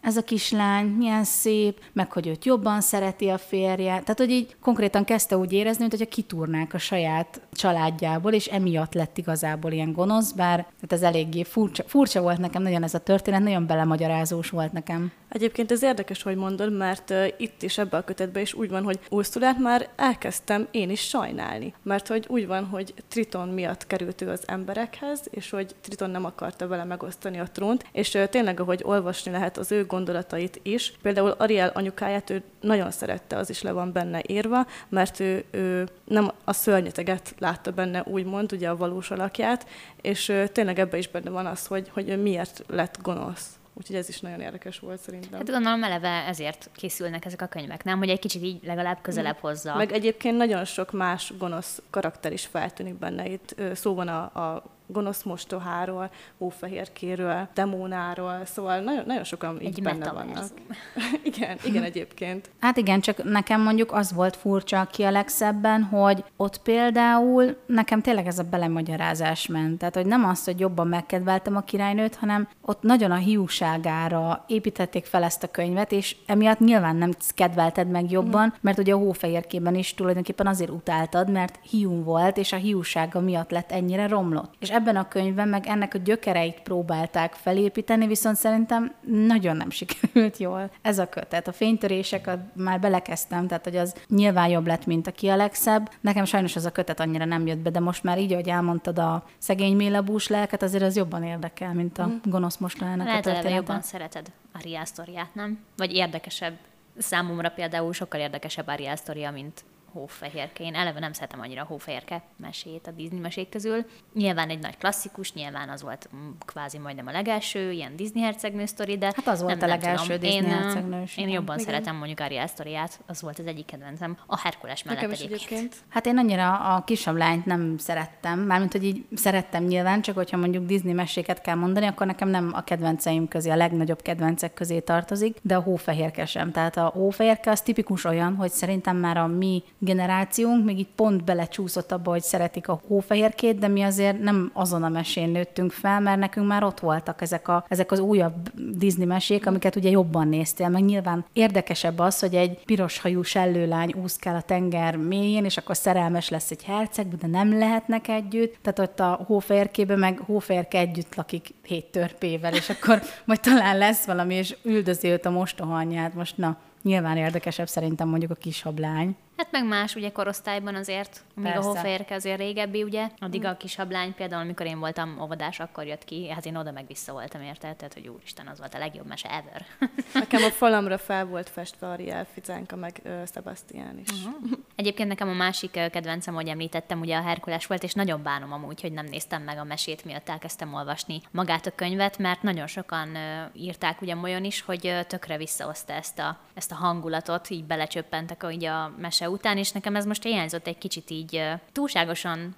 ez 0.00 0.16
a 0.16 0.22
kislány, 0.22 0.86
milyen 0.86 1.24
szép, 1.24 1.80
meg 1.92 2.12
hogy 2.12 2.26
őt 2.26 2.44
jobban 2.44 2.80
szereti 2.80 3.28
a 3.28 3.38
férje. 3.38 4.00
Tehát, 4.00 4.18
hogy 4.18 4.30
így 4.30 4.56
konkrétan 4.60 5.04
kezdte 5.04 5.36
úgy 5.36 5.52
érezni, 5.52 5.80
mint 5.80 5.92
hogyha 5.92 6.14
kitúrnák 6.14 6.74
a 6.74 6.78
saját 6.78 7.40
családjából, 7.52 8.32
és 8.32 8.46
emiatt 8.46 8.94
lett 8.94 9.18
igazából 9.18 9.72
ilyen 9.72 9.92
gonosz, 9.92 10.32
bár 10.32 10.56
tehát 10.56 10.92
ez 10.92 11.02
eléggé 11.02 11.42
furcsa, 11.42 11.82
furcsa 11.86 12.20
volt 12.20 12.38
nekem, 12.38 12.62
nagyon 12.62 12.82
ez 12.82 12.94
a 12.94 12.98
történet, 12.98 13.42
nagyon 13.42 13.66
belemagyarázós 13.66 14.50
volt 14.50 14.72
nekem. 14.72 15.12
Egyébként 15.30 15.72
ez 15.72 15.82
érdekes, 15.82 16.22
hogy 16.22 16.36
mondod, 16.36 16.76
mert 16.76 17.14
itt 17.36 17.62
is 17.62 17.78
ebbe 17.78 17.96
a 17.96 18.04
kötetben 18.04 18.42
is 18.42 18.54
úgy 18.54 18.70
van, 18.70 18.82
hogy 18.82 18.98
Ursulát 19.10 19.58
már 19.58 19.88
elkezdtem 19.96 20.68
én 20.70 20.90
is 20.90 21.00
sajnálni. 21.00 21.74
Mert 21.82 22.08
hogy 22.08 22.24
úgy 22.28 22.46
van, 22.46 22.64
hogy 22.64 22.94
Triton 23.08 23.48
miatt 23.48 23.86
került 23.86 24.20
ő 24.20 24.28
az 24.28 24.42
emberekhez, 24.46 25.20
és 25.30 25.50
hogy 25.50 25.74
Triton 25.80 26.10
nem 26.10 26.24
akarta 26.24 26.68
vele 26.68 26.84
megosztani 26.84 27.40
a 27.40 27.48
trónt, 27.52 27.84
és 27.92 28.18
tényleg, 28.30 28.60
ahogy 28.60 28.80
olvasni 28.84 29.30
lehet 29.30 29.58
az 29.58 29.72
ő 29.72 29.86
gondolatait 29.86 30.60
is, 30.62 30.92
például 31.02 31.30
Ariel 31.30 31.68
anyukáját 31.68 32.30
ő 32.30 32.42
nagyon 32.60 32.90
szerette, 32.90 33.36
az 33.36 33.50
is 33.50 33.62
le 33.62 33.72
van 33.72 33.92
benne 33.92 34.22
írva, 34.26 34.66
mert 34.88 35.20
ő, 35.20 35.44
ő 35.50 35.88
nem 36.04 36.30
a 36.44 36.52
szörnyeteget 36.52 37.34
látta 37.38 37.70
benne, 37.70 38.02
úgymond, 38.06 38.52
ugye 38.52 38.68
a 38.68 38.76
valós 38.76 39.10
alakját, 39.10 39.66
és 40.00 40.32
tényleg 40.52 40.78
ebbe 40.78 40.98
is 40.98 41.08
benne 41.08 41.30
van 41.30 41.46
az, 41.46 41.66
hogy, 41.66 41.88
hogy 41.88 42.22
miért 42.22 42.64
lett 42.68 42.98
gonosz. 43.02 43.59
Úgyhogy 43.80 43.96
ez 43.96 44.08
is 44.08 44.20
nagyon 44.20 44.40
érdekes 44.40 44.78
volt 44.78 45.00
szerintem. 45.00 45.38
Hát 45.38 45.50
gondolom 45.50 45.82
eleve 45.82 46.08
ezért 46.08 46.70
készülnek 46.72 47.24
ezek 47.24 47.42
a 47.42 47.46
könyvek, 47.46 47.84
nem? 47.84 47.98
Hogy 47.98 48.08
egy 48.08 48.18
kicsit 48.18 48.42
így 48.42 48.64
legalább 48.64 48.98
közelebb 49.02 49.36
hozza. 49.36 49.74
Meg 49.74 49.92
egyébként 49.92 50.36
nagyon 50.36 50.64
sok 50.64 50.92
más 50.92 51.32
gonosz 51.38 51.82
karakter 51.90 52.32
is 52.32 52.46
feltűnik 52.46 52.94
benne. 52.94 53.28
Itt 53.28 53.54
szó 53.74 53.94
van 53.94 54.08
a, 54.08 54.22
a 54.22 54.62
gonosz 54.92 55.22
mostoháról, 55.22 56.10
hófehérkéről, 56.38 57.48
demónáról, 57.54 58.40
szóval 58.44 58.80
nagyon, 58.80 59.04
nagyon 59.06 59.24
sokan 59.24 59.60
így 59.60 59.66
Egy 59.66 59.82
benne 59.82 59.98
metaverse. 59.98 60.30
vannak. 60.30 60.50
igen, 61.34 61.56
igen 61.64 61.82
egyébként. 61.82 62.50
Hát 62.60 62.76
igen, 62.76 63.00
csak 63.00 63.24
nekem 63.24 63.62
mondjuk 63.62 63.92
az 63.92 64.12
volt 64.12 64.36
furcsa 64.36 64.88
ki 64.92 65.02
a 65.02 65.10
legszebben, 65.10 65.82
hogy 65.82 66.24
ott 66.36 66.58
például 66.62 67.56
nekem 67.66 68.00
tényleg 68.00 68.26
ez 68.26 68.38
a 68.38 68.42
belemagyarázás 68.42 69.46
ment. 69.46 69.78
Tehát, 69.78 69.94
hogy 69.94 70.06
nem 70.06 70.24
az, 70.24 70.44
hogy 70.44 70.60
jobban 70.60 70.86
megkedveltem 70.86 71.56
a 71.56 71.60
királynőt, 71.60 72.14
hanem 72.16 72.48
ott 72.62 72.82
nagyon 72.82 73.10
a 73.10 73.16
hiúságára 73.16 74.44
építették 74.46 75.04
fel 75.04 75.22
ezt 75.22 75.42
a 75.42 75.50
könyvet, 75.50 75.92
és 75.92 76.16
emiatt 76.26 76.58
nyilván 76.58 76.96
nem 76.96 77.10
kedvelted 77.34 77.88
meg 77.88 78.10
jobban, 78.10 78.54
mert 78.60 78.78
ugye 78.78 78.92
a 78.92 78.98
hófehérkében 78.98 79.74
is 79.74 79.94
tulajdonképpen 79.94 80.46
azért 80.46 80.70
utáltad, 80.70 81.30
mert 81.30 81.58
hiú 81.70 82.02
volt, 82.02 82.36
és 82.36 82.52
a 82.52 82.56
hiúsága 82.56 83.20
miatt 83.20 83.50
lett 83.50 83.72
ennyire 83.72 84.06
romlott. 84.06 84.54
És 84.58 84.68
ebben 84.80 84.96
a 84.96 85.08
könyvben 85.08 85.48
meg 85.48 85.66
ennek 85.66 85.94
a 85.94 85.98
gyökereit 85.98 86.60
próbálták 86.60 87.32
felépíteni, 87.32 88.06
viszont 88.06 88.36
szerintem 88.36 88.94
nagyon 89.06 89.56
nem 89.56 89.70
sikerült 89.80 90.36
jól. 90.36 90.70
Ez 90.82 90.98
a 90.98 91.08
kötet. 91.08 91.48
A 91.48 91.52
fénytörések 91.52 92.30
már 92.52 92.80
belekezdtem, 92.80 93.46
tehát 93.46 93.64
hogy 93.64 93.76
az 93.76 93.94
nyilván 94.08 94.48
jobb 94.48 94.66
lett, 94.66 94.86
mint 94.86 95.06
a 95.06 95.10
ki 95.10 95.28
a 95.28 95.36
legszebb. 95.36 95.90
Nekem 96.00 96.24
sajnos 96.24 96.56
az 96.56 96.64
a 96.64 96.72
kötet 96.72 97.00
annyira 97.00 97.24
nem 97.24 97.46
jött 97.46 97.58
be, 97.58 97.70
de 97.70 97.80
most 97.80 98.02
már 98.02 98.18
így, 98.18 98.32
ahogy 98.32 98.48
elmondtad 98.48 98.98
a 98.98 99.24
szegény 99.38 99.76
mélabús 99.76 100.28
lelket, 100.28 100.62
azért 100.62 100.82
az 100.82 100.96
jobban 100.96 101.22
érdekel, 101.22 101.72
mint 101.72 101.98
a 101.98 102.10
gonosz 102.24 102.56
mostohának 102.56 103.06
a 103.06 103.08
Lehet 103.08 103.26
eleve 103.26 103.40
története. 103.40 103.66
jobban 103.66 103.82
szereted 103.82 104.26
Ariel 104.52 104.84
sztoriát, 104.84 105.34
nem? 105.34 105.58
Vagy 105.76 105.92
érdekesebb. 105.92 106.54
Számomra 106.98 107.48
például 107.50 107.92
sokkal 107.92 108.20
érdekesebb 108.20 108.66
Ariel 108.66 108.96
sztoria, 108.96 109.30
mint 109.30 109.64
Hófehérke. 109.92 110.64
Én 110.64 110.74
eleve 110.74 111.00
nem 111.00 111.12
szeretem 111.12 111.40
annyira 111.40 111.62
a 111.62 111.64
Hófehérke 111.64 112.22
mesét 112.36 112.86
a 112.86 112.90
Disney 112.90 113.18
mesék 113.20 113.48
közül. 113.48 113.86
Nyilván 114.14 114.48
egy 114.48 114.58
nagy 114.58 114.76
klasszikus, 114.76 115.32
nyilván 115.32 115.68
az 115.68 115.82
volt 115.82 116.08
mm, 116.16 116.30
kvázi 116.46 116.78
majdnem 116.78 117.06
a 117.06 117.12
legelső, 117.12 117.70
ilyen 117.70 117.96
Disney 117.96 118.22
hercegnő 118.22 118.66
sztori, 118.66 118.98
de 118.98 119.06
Hát 119.06 119.26
az 119.26 119.42
volt 119.42 119.60
nem, 119.60 119.70
a 119.70 119.72
nem 119.72 119.80
legelső 119.80 120.14
tudom. 120.14 120.20
Disney 120.20 120.50
én, 120.50 120.58
hercegnős, 120.58 121.16
Én 121.16 121.28
jobban 121.28 121.58
Igen. 121.58 121.66
szeretem 121.66 121.96
mondjuk 121.96 122.20
Ariel 122.20 122.46
sztoriát, 122.46 123.00
az 123.06 123.22
volt 123.22 123.38
az 123.38 123.46
egyik 123.46 123.66
kedvencem. 123.66 124.18
A 124.26 124.38
Herkules 124.40 124.82
mellett 124.82 125.02
egyébként. 125.02 125.32
egyébként. 125.32 125.74
Hát 125.88 126.06
én 126.06 126.18
annyira 126.18 126.74
a 126.74 126.84
kisebb 126.84 127.16
lányt 127.16 127.44
nem 127.44 127.78
szerettem, 127.78 128.38
mármint, 128.40 128.72
hogy 128.72 128.84
így 128.84 129.04
szerettem 129.14 129.64
nyilván, 129.64 130.02
csak 130.02 130.14
hogyha 130.14 130.36
mondjuk 130.36 130.66
Disney 130.66 130.92
meséket 130.92 131.40
kell 131.40 131.54
mondani, 131.54 131.86
akkor 131.86 132.06
nekem 132.06 132.28
nem 132.28 132.50
a 132.54 132.64
kedvenceim 132.64 133.28
közé, 133.28 133.50
a 133.50 133.56
legnagyobb 133.56 134.02
kedvencek 134.02 134.54
közé 134.54 134.80
tartozik, 134.80 135.36
de 135.42 135.56
a 135.56 135.60
hófehérke 135.60 136.26
sem. 136.26 136.52
Tehát 136.52 136.76
a 136.76 136.86
hófehérke 136.86 137.50
az 137.50 137.60
tipikus 137.60 138.04
olyan, 138.04 138.34
hogy 138.34 138.50
szerintem 138.50 138.96
már 138.96 139.16
a 139.16 139.26
mi 139.26 139.62
generációnk 139.82 140.64
még 140.64 140.78
így 140.78 140.88
pont 140.94 141.24
belecsúszott 141.24 141.92
abba, 141.92 142.10
hogy 142.10 142.22
szeretik 142.22 142.68
a 142.68 142.80
hófehérkét, 142.86 143.58
de 143.58 143.68
mi 143.68 143.82
azért 143.82 144.20
nem 144.20 144.50
azon 144.54 144.82
a 144.82 144.88
mesén 144.88 145.28
nőttünk 145.28 145.72
fel, 145.72 146.00
mert 146.00 146.18
nekünk 146.18 146.46
már 146.46 146.64
ott 146.64 146.80
voltak 146.80 147.22
ezek, 147.22 147.48
a, 147.48 147.64
ezek 147.68 147.92
az 147.92 147.98
újabb 147.98 148.50
Disney 148.76 149.06
mesék, 149.06 149.46
amiket 149.46 149.76
ugye 149.76 149.90
jobban 149.90 150.28
néztél, 150.28 150.68
meg 150.68 150.84
nyilván 150.84 151.24
érdekesebb 151.32 151.98
az, 151.98 152.18
hogy 152.20 152.34
egy 152.34 152.64
piros 152.64 152.98
hajú 152.98 153.22
sellőlány 153.22 153.94
úszkál 154.02 154.36
a 154.36 154.42
tenger 154.42 154.96
mélyén, 154.96 155.44
és 155.44 155.56
akkor 155.56 155.76
szerelmes 155.76 156.28
lesz 156.28 156.50
egy 156.50 156.64
hercegbe, 156.64 157.16
de 157.16 157.26
nem 157.26 157.58
lehetnek 157.58 158.08
együtt. 158.08 158.56
Tehát 158.62 158.78
ott 158.78 159.00
a 159.00 159.24
hófehérkében 159.26 159.98
meg 159.98 160.18
hófehérke 160.18 160.78
együtt 160.78 161.14
lakik 161.14 161.54
hét 161.62 161.86
törpével, 161.86 162.54
és 162.54 162.68
akkor 162.70 163.02
majd 163.24 163.40
talán 163.40 163.78
lesz 163.78 164.06
valami, 164.06 164.34
és 164.34 164.56
üldözi 164.62 165.08
őt 165.08 165.26
a 165.26 165.30
mostohanyját. 165.30 166.14
Most 166.14 166.36
na, 166.36 166.56
nyilván 166.82 167.16
érdekesebb 167.16 167.68
szerintem 167.68 168.08
mondjuk 168.08 168.30
a 168.30 168.34
kis 168.34 168.62
hablány. 168.62 169.16
Hát 169.40 169.50
meg 169.50 169.64
más 169.64 169.94
ugye 169.94 170.10
korosztályban 170.12 170.74
azért, 170.74 171.24
míg 171.34 171.44
Persze. 171.44 171.58
a 171.58 171.62
Hoférke 171.62 172.14
azért 172.14 172.38
régebbi, 172.38 172.82
ugye, 172.82 173.08
addig 173.18 173.44
a 173.44 173.56
kis 173.56 173.74
hablány 173.74 174.14
például, 174.14 174.42
amikor 174.42 174.66
én 174.66 174.78
voltam 174.78 175.20
óvodás, 175.20 175.60
akkor 175.60 175.86
jött 175.86 176.04
ki, 176.04 176.30
hát 176.30 176.46
én 176.46 176.56
oda 176.56 176.72
meg 176.72 176.86
vissza 176.86 177.12
voltam 177.12 177.42
érte, 177.42 177.74
tehát 177.74 177.94
hogy 177.94 178.08
úristen, 178.08 178.46
az 178.46 178.58
volt 178.58 178.74
a 178.74 178.78
legjobb 178.78 179.06
mese 179.06 179.28
ever. 179.30 179.66
Nekem 180.14 180.42
a 180.42 180.50
falamra 180.50 180.98
fel 180.98 181.26
volt 181.26 181.48
festve 181.48 181.88
Ariel 181.88 182.26
Ficánka, 182.32 182.76
meg 182.76 183.00
ö, 183.02 183.22
Sebastian 183.32 183.98
is. 183.98 184.10
Uh-huh. 184.10 184.58
Egyébként 184.74 185.08
nekem 185.08 185.28
a 185.28 185.32
másik 185.32 185.76
ö, 185.76 185.88
kedvencem, 185.88 186.34
hogy 186.34 186.48
említettem, 186.48 187.00
ugye 187.00 187.16
a 187.16 187.22
Herkules 187.22 187.66
volt, 187.66 187.82
és 187.82 187.92
nagyon 187.92 188.22
bánom 188.22 188.52
amúgy, 188.52 188.80
hogy 188.80 188.92
nem 188.92 189.06
néztem 189.06 189.42
meg 189.42 189.58
a 189.58 189.64
mesét, 189.64 190.04
miatt 190.04 190.28
elkezdtem 190.28 190.74
olvasni 190.74 191.20
magát 191.30 191.66
a 191.66 191.74
könyvet, 191.74 192.18
mert 192.18 192.42
nagyon 192.42 192.66
sokan 192.66 193.14
ö, 193.14 193.44
írták 193.52 194.00
ugye 194.00 194.16
olyan 194.16 194.44
is, 194.44 194.60
hogy 194.60 194.86
ö, 194.86 195.02
tökre 195.02 195.36
visszahozta 195.36 195.92
ezt 195.92 196.18
a, 196.18 196.38
ezt 196.54 196.72
a 196.72 196.74
hangulatot, 196.74 197.50
így 197.50 197.64
belecsöppentek 197.64 198.46
így 198.50 198.64
a 198.64 198.92
mese 198.98 199.28
után, 199.30 199.58
és 199.58 199.72
nekem 199.72 199.96
ez 199.96 200.06
most 200.06 200.22
hiányzott 200.22 200.66
egy 200.66 200.78
kicsit 200.78 201.10
így 201.10 201.42
túlságosan 201.72 202.56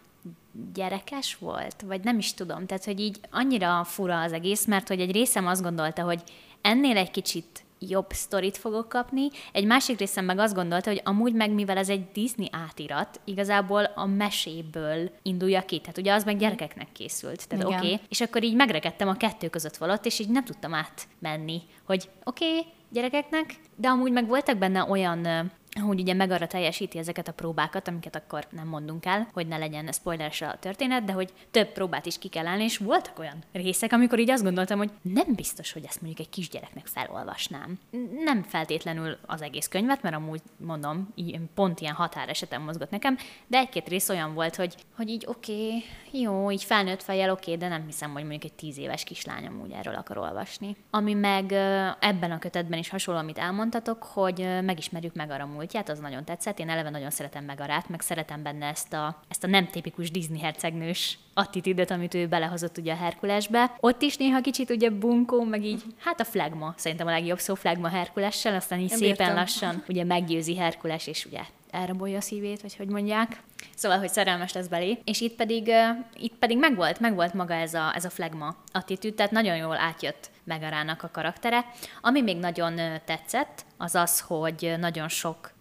gyerekes 0.75 1.37
volt, 1.37 1.83
vagy 1.87 2.01
nem 2.05 2.19
is 2.19 2.35
tudom. 2.35 2.67
Tehát, 2.67 2.85
hogy 2.85 3.01
így 3.01 3.21
annyira 3.31 3.85
fura 3.85 4.21
az 4.21 4.33
egész, 4.33 4.65
mert 4.65 4.89
hogy 4.89 5.01
egy 5.01 5.13
részem 5.13 5.47
azt 5.47 5.63
gondolta, 5.63 6.03
hogy 6.03 6.23
ennél 6.61 6.97
egy 6.97 7.11
kicsit 7.11 7.65
jobb 7.89 8.07
sztorit 8.11 8.57
fogok 8.57 8.89
kapni. 8.89 9.29
Egy 9.53 9.65
másik 9.65 9.99
részem 9.99 10.25
meg 10.25 10.39
azt 10.39 10.55
gondolta, 10.55 10.91
hogy 10.91 11.01
amúgy 11.05 11.35
meg 11.35 11.51
mivel 11.51 11.77
ez 11.77 11.89
egy 11.89 12.07
Disney 12.13 12.49
átirat, 12.53 13.21
igazából 13.25 13.85
a 13.95 14.07
meséből 14.07 15.11
indulja 15.23 15.63
ki. 15.63 15.81
Tehát 15.81 15.99
ugye 15.99 16.13
az 16.13 16.25
meg 16.25 16.37
gyerekeknek 16.37 16.93
készült. 16.93 17.49
Tehát 17.49 17.65
oké. 17.65 17.75
Okay. 17.75 18.01
És 18.09 18.21
akkor 18.21 18.43
így 18.43 18.55
megrekedtem 18.55 19.09
a 19.09 19.17
kettő 19.17 19.49
között 19.49 19.77
valott, 19.77 20.07
és 20.07 20.19
így 20.19 20.29
nem 20.29 20.45
tudtam 20.45 20.75
átmenni, 20.75 21.63
hogy 21.85 22.09
oké, 22.25 22.59
okay, 22.59 22.73
gyerekeknek, 22.89 23.55
de 23.77 23.89
amúgy 23.89 24.13
meg 24.13 24.27
voltak 24.27 24.59
benne 24.59 24.85
olyan 24.85 25.51
hogy 25.81 26.01
ugye 26.01 26.15
meg 26.15 26.31
arra 26.31 26.47
teljesíti 26.47 26.99
ezeket 26.99 27.29
a 27.29 27.33
próbákat, 27.33 27.89
amiket 27.89 28.17
akkor 28.17 28.47
nem 28.51 28.69
mondunk 28.69 29.07
el, 29.07 29.29
hogy 29.33 29.47
ne 29.47 29.57
legyen 29.57 29.93
spoileres 29.93 30.41
a 30.41 30.57
történet, 30.61 31.05
de 31.05 31.13
hogy 31.13 31.33
több 31.51 31.73
próbát 31.73 32.07
is 32.07 32.19
ki 32.19 32.29
kell 32.29 32.47
állni, 32.47 32.65
és 32.65 32.79
voltak 32.79 33.19
olyan 33.19 33.39
részek, 33.53 33.93
amikor 33.93 34.19
így 34.19 34.31
azt 34.31 34.43
gondoltam, 34.43 34.79
hogy 34.79 34.91
nem 35.03 35.35
biztos, 35.35 35.73
hogy 35.73 35.85
ezt 35.85 36.01
mondjuk 36.01 36.27
egy 36.27 36.33
kisgyereknek 36.33 36.87
felolvasnám. 36.87 37.79
Nem 38.25 38.43
feltétlenül 38.43 39.19
az 39.27 39.43
egész 39.43 39.69
könyvet, 39.69 40.03
mert 40.03 40.15
amúgy 40.15 40.41
mondom, 40.57 41.13
így 41.15 41.41
pont 41.55 41.81
ilyen 41.81 41.95
határeseten 41.95 42.61
mozgott 42.61 42.91
nekem, 42.91 43.17
de 43.47 43.59
egy-két 43.59 43.89
rész 43.89 44.09
olyan 44.09 44.35
volt, 44.35 44.57
hogy, 44.57 44.75
hogy 44.97 45.09
így 45.09 45.25
oké, 45.29 45.67
okay, 45.67 45.85
jó, 46.21 46.51
így 46.51 46.65
felnőtt 46.65 47.03
fejjel 47.03 47.31
oké, 47.31 47.55
okay, 47.55 47.57
de 47.57 47.69
nem 47.69 47.87
hiszem, 47.87 48.13
hogy 48.13 48.23
mondjuk 48.23 48.45
egy 48.45 48.53
tíz 48.53 48.79
éves 48.79 49.05
kislány 49.05 49.47
amúgy 49.47 49.71
erről 49.71 49.95
akar 49.95 50.19
olvasni. 50.19 50.77
Ami 50.91 51.15
meg 51.15 51.53
ebben 52.01 52.31
a 52.31 52.39
kötetben 52.39 52.79
is 52.79 52.89
hasonló, 52.89 53.21
amit 53.21 53.39
elmondtatok, 53.39 54.03
hogy 54.03 54.39
megismerjük 54.63 55.15
meg 55.15 55.31
arra 55.31 55.47
múltját, 55.63 55.89
az 55.89 55.99
nagyon 55.99 56.25
tetszett. 56.25 56.59
Én 56.59 56.69
eleve 56.69 56.91
nagyon 56.91 57.11
szeretem 57.11 57.45
meg 57.45 57.61
Arát, 57.61 57.89
meg 57.89 58.01
szeretem 58.01 58.43
benne 58.43 58.67
ezt 58.67 58.93
a, 58.93 59.23
ezt 59.29 59.45
a 59.45 59.47
nem 59.47 59.69
tipikus 59.69 60.11
Disney 60.11 60.41
hercegnős 60.41 61.19
attitűdöt, 61.35 61.91
amit 61.91 62.15
ő 62.15 62.27
belehozott 62.27 62.79
ugye 62.79 62.93
a 62.93 62.97
Herkulesbe. 62.97 63.77
Ott 63.81 64.03
is 64.03 64.17
néha 64.17 64.41
kicsit 64.41 64.71
ugye 64.71 64.91
bunkó, 64.91 65.43
meg 65.45 65.65
így, 65.65 65.83
hát 65.99 66.21
a 66.21 66.25
flagma, 66.25 66.75
szerintem 66.77 67.07
a 67.07 67.11
legjobb 67.11 67.39
szó 67.39 67.55
flagma 67.55 67.89
Herkulessel, 67.89 68.55
aztán 68.55 68.79
így 68.79 68.91
Én 68.91 68.97
szépen 68.97 69.17
bírtam. 69.17 69.35
lassan 69.35 69.85
ugye 69.89 70.05
meggyőzi 70.05 70.57
Herkules, 70.57 71.07
és 71.07 71.25
ugye 71.25 71.41
elrabolja 71.73 72.17
a 72.17 72.21
szívét, 72.21 72.63
vagy 72.63 72.77
hogy 72.77 72.89
mondják. 72.89 73.43
Szóval, 73.77 73.99
hogy 73.99 74.09
szerelmes 74.09 74.53
lesz 74.53 74.67
belé. 74.67 74.99
És 75.05 75.21
itt 75.21 75.35
pedig, 75.35 75.71
itt 76.17 76.35
pedig 76.39 76.59
megvolt, 76.59 77.01
megvolt 77.01 77.35
maga 77.35 77.55
ez 77.55 77.75
a, 77.75 77.93
ez 77.95 78.05
a 78.05 78.11
flagma 78.11 78.57
attitűd, 78.73 79.15
tehát 79.15 79.33
nagyon 79.33 79.57
jól 79.57 79.77
átjött 79.77 80.31
Megarának 80.45 81.03
a 81.03 81.11
karaktere. 81.13 81.65
Ami 82.01 82.21
még 82.21 82.37
nagyon 82.37 82.75
tetszett, 83.05 83.65
az 83.77 83.95
az, 83.95 84.21
hogy 84.21 84.75
nagyon 84.79 85.09
sok 85.09 85.53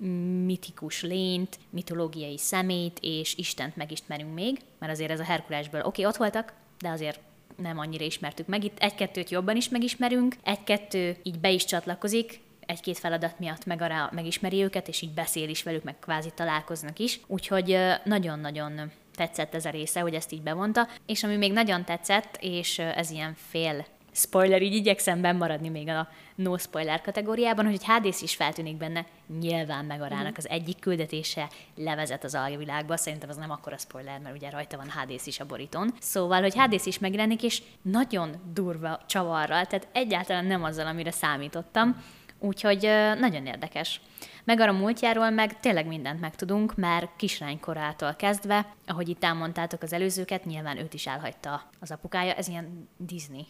mitikus 0.46 1.02
lényt, 1.02 1.60
mitológiai 1.70 2.38
szemét 2.38 3.00
és 3.02 3.36
Istent 3.36 3.76
megismerünk 3.76 4.34
még, 4.34 4.60
mert 4.80 4.92
azért 4.92 5.12
ez 5.12 5.20
a 5.20 5.24
Herkulesből 5.24 5.82
oké, 5.82 5.88
okay, 5.88 6.06
ott 6.06 6.18
voltak, 6.18 6.54
de 6.80 6.90
azért 6.90 7.20
nem 7.58 7.80
annyira 7.80 8.06
ismertük 8.06 8.48
meg. 8.48 8.64
Itt 8.64 8.80
egy-kettőt 8.80 9.30
jobban 9.30 9.56
is 9.56 9.70
megismerünk, 9.70 10.36
egy-kettő 10.44 11.18
így 11.24 11.40
be 11.40 11.50
is 11.50 11.66
csatlakozik, 11.66 12.40
egy-két 12.66 13.00
feladat 13.00 13.40
miatt 13.40 13.66
meg 13.66 13.82
arra 13.82 14.10
megismeri 14.12 14.64
őket, 14.64 14.88
és 14.88 15.02
így 15.02 15.14
beszél 15.14 15.50
is 15.50 15.64
velük, 15.64 15.84
meg 15.84 16.00
kvázi 16.00 16.32
találkoznak 16.36 17.00
is. 17.00 17.20
Úgyhogy 17.28 17.78
nagyon-nagyon 18.04 18.92
tetszett 19.16 19.56
ez 19.56 19.66
a 19.66 19.70
része, 19.70 20.00
hogy 20.00 20.14
ezt 20.14 20.32
így 20.32 20.42
bevonta. 20.42 20.88
És 21.06 21.24
ami 21.24 21.36
még 21.36 21.54
nagyon 21.54 21.86
tetszett, 21.86 22.38
és 22.40 22.80
ez 22.80 23.10
ilyen 23.10 23.36
fél 23.50 23.86
spoiler, 24.12 24.62
így 24.62 24.74
igyekszem 24.74 25.38
maradni 25.38 25.70
még 25.70 25.88
a 25.88 26.08
no 26.36 26.58
spoiler 26.58 27.02
kategóriában, 27.02 27.66
hogy 27.66 27.84
Hádész 27.84 28.22
is 28.22 28.36
feltűnik 28.36 28.78
benne, 28.78 29.06
nyilván 29.40 29.86
megarának 29.86 30.26
mhm. 30.26 30.38
az 30.38 30.50
egyik 30.50 30.80
küldetése 30.80 31.50
levezet 31.76 32.24
az 32.24 32.36
alvilágba, 32.36 32.98
szerintem 32.98 33.30
az 33.30 33.38
nem 33.38 33.52
akkora 33.52 33.78
spoiler, 33.78 34.20
mert 34.20 34.36
ugye 34.36 34.50
rajta 34.50 34.78
van 34.78 34.90
Hádész 34.90 35.28
is 35.28 35.40
a 35.40 35.46
borítón. 35.46 35.94
Szóval, 36.00 36.42
hogy 36.42 36.56
Hádész 36.56 36.86
is 36.86 37.00
megjelenik, 37.00 37.44
és 37.44 37.62
nagyon 37.82 38.36
durva 38.54 39.00
csavarral, 39.06 39.66
tehát 39.66 39.88
egyáltalán 39.92 40.46
nem 40.46 40.64
azzal, 40.64 40.88
amire 40.88 41.12
számítottam, 41.12 42.04
úgyhogy 42.42 42.82
nagyon 43.20 43.46
érdekes. 43.46 44.02
Meg 44.44 44.60
arra 44.60 44.72
múltjáról 44.72 45.30
meg 45.30 45.60
tényleg 45.60 45.88
mindent 45.88 46.20
megtudunk, 46.20 46.76
mert 46.76 47.10
kislánykorától 47.16 48.14
kezdve, 48.14 48.74
ahogy 48.88 49.10
itt 49.10 49.24
elmondtátok 49.24 49.82
az 49.82 49.94
előzőket, 49.94 50.46
nyilván 50.46 50.78
őt 50.78 50.94
is 50.94 51.08
elhagyta 51.08 51.70
az 51.80 51.92
apukája, 51.92 52.34
ez 52.34 52.48
ilyen 52.48 52.90
Disney 52.98 53.46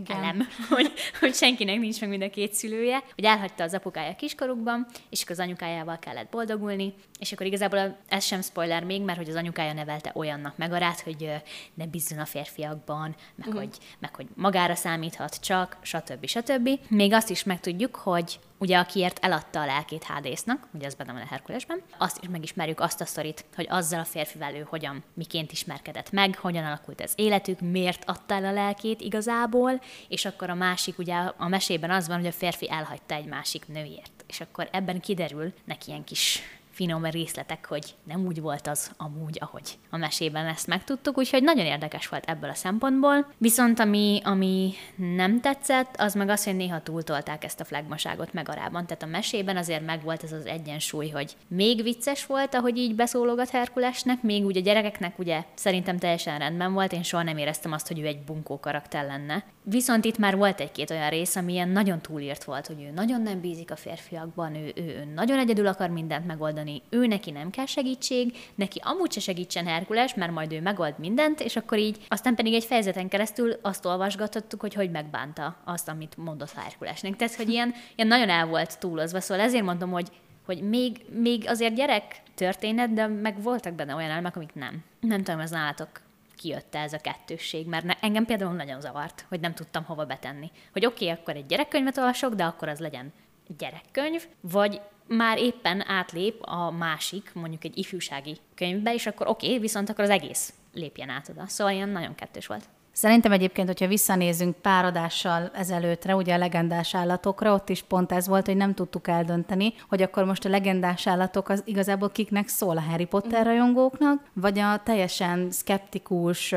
igen. 0.00 0.16
elem, 0.16 0.48
hogy, 0.70 0.92
hogy 1.20 1.34
senkinek 1.34 1.78
nincs 1.78 2.00
meg 2.00 2.08
mind 2.10 2.22
a 2.22 2.30
két 2.30 2.52
szülője, 2.52 3.02
hogy 3.14 3.24
elhagyta 3.24 3.64
az 3.64 3.74
apukája 3.74 4.16
kiskorukban, 4.16 4.86
és 5.10 5.22
akkor 5.22 5.32
az 5.32 5.44
anyukájával 5.44 5.98
kellett 5.98 6.30
boldogulni, 6.30 6.94
és 7.18 7.32
akkor 7.32 7.46
igazából 7.46 7.96
ez 8.08 8.24
sem 8.24 8.42
spoiler 8.42 8.84
még, 8.84 9.02
mert 9.02 9.18
hogy 9.18 9.28
az 9.28 9.34
anyukája 9.34 9.72
nevelte 9.72 10.12
olyannak 10.14 10.56
megarát, 10.56 11.00
hogy 11.00 11.32
ne 11.74 11.86
bízzon 11.86 12.18
a 12.18 12.24
férfiakban, 12.24 13.16
meg, 13.34 13.46
uh-huh. 13.46 13.62
hogy, 13.62 13.76
meg 13.98 14.14
hogy 14.14 14.26
magára 14.34 14.74
számíthat 14.74 15.40
csak, 15.40 15.76
stb. 15.82 16.26
stb. 16.26 16.68
Még 16.88 17.12
azt 17.12 17.30
is 17.30 17.44
megtudjuk, 17.44 17.96
hogy 17.96 18.38
ugye 18.58 18.78
akiért 18.78 19.18
eladta 19.24 19.60
a 19.60 19.66
lelkét 19.66 20.04
Hádésznak, 20.04 20.66
ugye 20.72 20.86
az 20.86 20.94
benne 20.94 21.12
van 21.12 21.22
a 21.22 21.26
Herkulesben, 21.26 21.82
azt 21.98 22.18
is 22.22 22.28
megismerjük 22.28 22.80
azt 22.80 23.00
a 23.00 23.04
sztorit, 23.04 23.44
hogy 23.54 23.66
azzal 23.70 24.00
a 24.00 24.04
férfivel 24.04 24.54
ő 24.54 24.66
hogyan, 24.68 25.04
miként 25.14 25.52
ismerkedett 25.52 26.10
meg, 26.10 26.36
hogyan 26.36 26.64
alakult 26.64 27.00
az 27.00 27.12
életük, 27.14 27.60
miért 27.60 28.04
adta 28.06 28.34
el 28.34 28.44
a 28.44 28.52
lelkét 28.52 29.00
igazából, 29.00 29.80
és 30.08 30.24
akkor 30.24 30.50
a 30.50 30.54
másik, 30.54 30.98
ugye 30.98 31.14
a 31.36 31.48
mesében 31.48 31.90
az 31.90 32.08
van, 32.08 32.16
hogy 32.16 32.26
a 32.26 32.32
férfi 32.32 32.70
elhagyta 32.70 33.14
egy 33.14 33.26
másik 33.26 33.68
nőért. 33.68 34.24
És 34.26 34.40
akkor 34.40 34.68
ebben 34.72 35.00
kiderül 35.00 35.52
neki 35.64 35.90
ilyen 35.90 36.04
kis 36.04 36.42
finom 36.78 37.04
részletek, 37.04 37.66
hogy 37.66 37.94
nem 38.04 38.26
úgy 38.26 38.40
volt 38.40 38.66
az 38.66 38.90
amúgy, 38.96 39.38
ahogy 39.40 39.78
a 39.90 39.96
mesében 39.96 40.46
ezt 40.46 40.66
megtudtuk, 40.66 41.18
úgyhogy 41.18 41.42
nagyon 41.42 41.66
érdekes 41.66 42.08
volt 42.08 42.24
ebből 42.24 42.50
a 42.50 42.54
szempontból. 42.54 43.32
Viszont 43.38 43.80
ami, 43.80 44.20
ami 44.24 44.72
nem 44.96 45.40
tetszett, 45.40 45.94
az 45.96 46.14
meg 46.14 46.28
az, 46.28 46.44
hogy 46.44 46.56
néha 46.56 46.82
túltolták 46.82 47.44
ezt 47.44 47.60
a 47.60 47.64
flagmaságot 47.64 48.32
megarában. 48.32 48.86
Tehát 48.86 49.02
a 49.02 49.06
mesében 49.06 49.56
azért 49.56 49.86
megvolt 49.86 50.22
ez 50.22 50.32
az 50.32 50.46
egyensúly, 50.46 51.08
hogy 51.08 51.36
még 51.48 51.82
vicces 51.82 52.26
volt, 52.26 52.54
ahogy 52.54 52.76
így 52.76 52.94
beszólogat 52.94 53.50
Herkulesnek, 53.50 54.22
még 54.22 54.44
ugye 54.44 54.60
gyerekeknek 54.60 55.18
ugye 55.18 55.42
szerintem 55.54 55.98
teljesen 55.98 56.38
rendben 56.38 56.72
volt, 56.72 56.92
én 56.92 57.02
soha 57.02 57.22
nem 57.22 57.36
éreztem 57.36 57.72
azt, 57.72 57.88
hogy 57.88 57.98
ő 57.98 58.06
egy 58.06 58.22
bunkó 58.22 58.60
karakter 58.60 59.06
lenne. 59.06 59.44
Viszont 59.62 60.04
itt 60.04 60.18
már 60.18 60.36
volt 60.36 60.60
egy-két 60.60 60.90
olyan 60.90 61.10
rész, 61.10 61.36
ami 61.36 61.52
ilyen 61.52 61.68
nagyon 61.68 62.00
túlírt 62.00 62.44
volt, 62.44 62.66
hogy 62.66 62.82
ő 62.82 62.90
nagyon 62.90 63.22
nem 63.22 63.40
bízik 63.40 63.70
a 63.70 63.76
férfiakban, 63.76 64.54
ő, 64.54 64.72
ő, 64.76 64.82
ő 64.82 65.12
nagyon 65.14 65.38
egyedül 65.38 65.66
akar 65.66 65.90
mindent 65.90 66.26
megoldani, 66.26 66.67
mondani, 66.68 67.02
ő 67.02 67.06
neki 67.06 67.30
nem 67.30 67.50
kell 67.50 67.66
segítség, 67.66 68.36
neki 68.54 68.80
amúgy 68.84 69.12
se 69.12 69.20
segítsen 69.20 69.66
Herkules, 69.66 70.14
mert 70.14 70.32
majd 70.32 70.52
ő 70.52 70.60
megold 70.60 70.94
mindent, 70.98 71.40
és 71.40 71.56
akkor 71.56 71.78
így, 71.78 71.96
aztán 72.08 72.34
pedig 72.34 72.54
egy 72.54 72.64
fejezeten 72.64 73.08
keresztül 73.08 73.58
azt 73.62 73.84
olvasgatottuk, 73.84 74.60
hogy 74.60 74.74
hogy 74.74 74.90
megbánta 74.90 75.56
azt, 75.64 75.88
amit 75.88 76.16
mondott 76.16 76.52
Herkulesnek. 76.52 77.16
Tehát, 77.16 77.34
hogy 77.34 77.48
ilyen, 77.48 77.74
ilyen 77.94 78.08
nagyon 78.08 78.28
el 78.28 78.46
volt 78.46 78.78
túlozva, 78.78 79.20
szóval 79.20 79.44
ezért 79.44 79.64
mondom, 79.64 79.90
hogy 79.90 80.08
hogy 80.44 80.62
még, 80.62 81.04
még 81.10 81.48
azért 81.48 81.74
gyerek 81.74 82.22
történet, 82.34 82.92
de 82.92 83.06
meg 83.06 83.42
voltak 83.42 83.74
benne 83.74 83.94
olyan 83.94 84.10
elemek, 84.10 84.36
amik 84.36 84.54
nem. 84.54 84.84
Nem 85.00 85.22
tudom, 85.22 85.40
ez 85.40 85.50
nálatok 85.50 85.88
kijött 86.36 86.74
ez 86.74 86.92
a 86.92 86.98
kettősség, 86.98 87.66
mert 87.66 87.84
ne, 87.84 87.94
engem 88.00 88.24
például 88.24 88.52
nagyon 88.52 88.80
zavart, 88.80 89.24
hogy 89.28 89.40
nem 89.40 89.54
tudtam 89.54 89.84
hova 89.84 90.04
betenni. 90.04 90.50
Hogy 90.72 90.86
oké, 90.86 91.04
okay, 91.04 91.18
akkor 91.18 91.36
egy 91.36 91.46
gyerekkönyvet 91.46 91.98
olvasok, 91.98 92.34
de 92.34 92.44
akkor 92.44 92.68
az 92.68 92.78
legyen 92.78 93.12
gyerekkönyv, 93.58 94.26
vagy 94.40 94.80
már 95.08 95.38
éppen 95.38 95.88
átlép 95.88 96.42
a 96.42 96.70
másik, 96.70 97.30
mondjuk 97.34 97.64
egy 97.64 97.78
ifjúsági 97.78 98.36
könyvbe, 98.54 98.94
és 98.94 99.06
akkor 99.06 99.26
oké, 99.26 99.46
okay, 99.46 99.58
viszont 99.58 99.88
akkor 99.88 100.04
az 100.04 100.10
egész 100.10 100.54
lépjen 100.74 101.08
át 101.08 101.28
oda. 101.28 101.46
Szóval 101.46 101.72
ilyen 101.72 101.88
nagyon 101.88 102.14
kettős 102.14 102.46
volt. 102.46 102.64
Szerintem 102.98 103.32
egyébként, 103.32 103.66
hogyha 103.66 103.86
visszanézünk 103.86 104.56
pár 104.56 104.84
adással 104.84 105.50
ezelőttre, 105.54 106.16
ugye 106.16 106.34
a 106.34 106.38
legendás 106.38 106.94
állatokra, 106.94 107.52
ott 107.52 107.68
is 107.68 107.82
pont 107.82 108.12
ez 108.12 108.28
volt, 108.28 108.46
hogy 108.46 108.56
nem 108.56 108.74
tudtuk 108.74 109.08
eldönteni, 109.08 109.74
hogy 109.88 110.02
akkor 110.02 110.24
most 110.24 110.44
a 110.44 110.48
legendás 110.48 111.06
állatok 111.06 111.48
az 111.48 111.62
igazából 111.64 112.10
kiknek 112.10 112.48
szól 112.48 112.76
a 112.76 112.80
Harry 112.80 113.04
Potter 113.04 113.46
rajongóknak, 113.46 114.22
vagy 114.32 114.58
a 114.58 114.80
teljesen 114.84 115.50
skeptikus, 115.50 116.54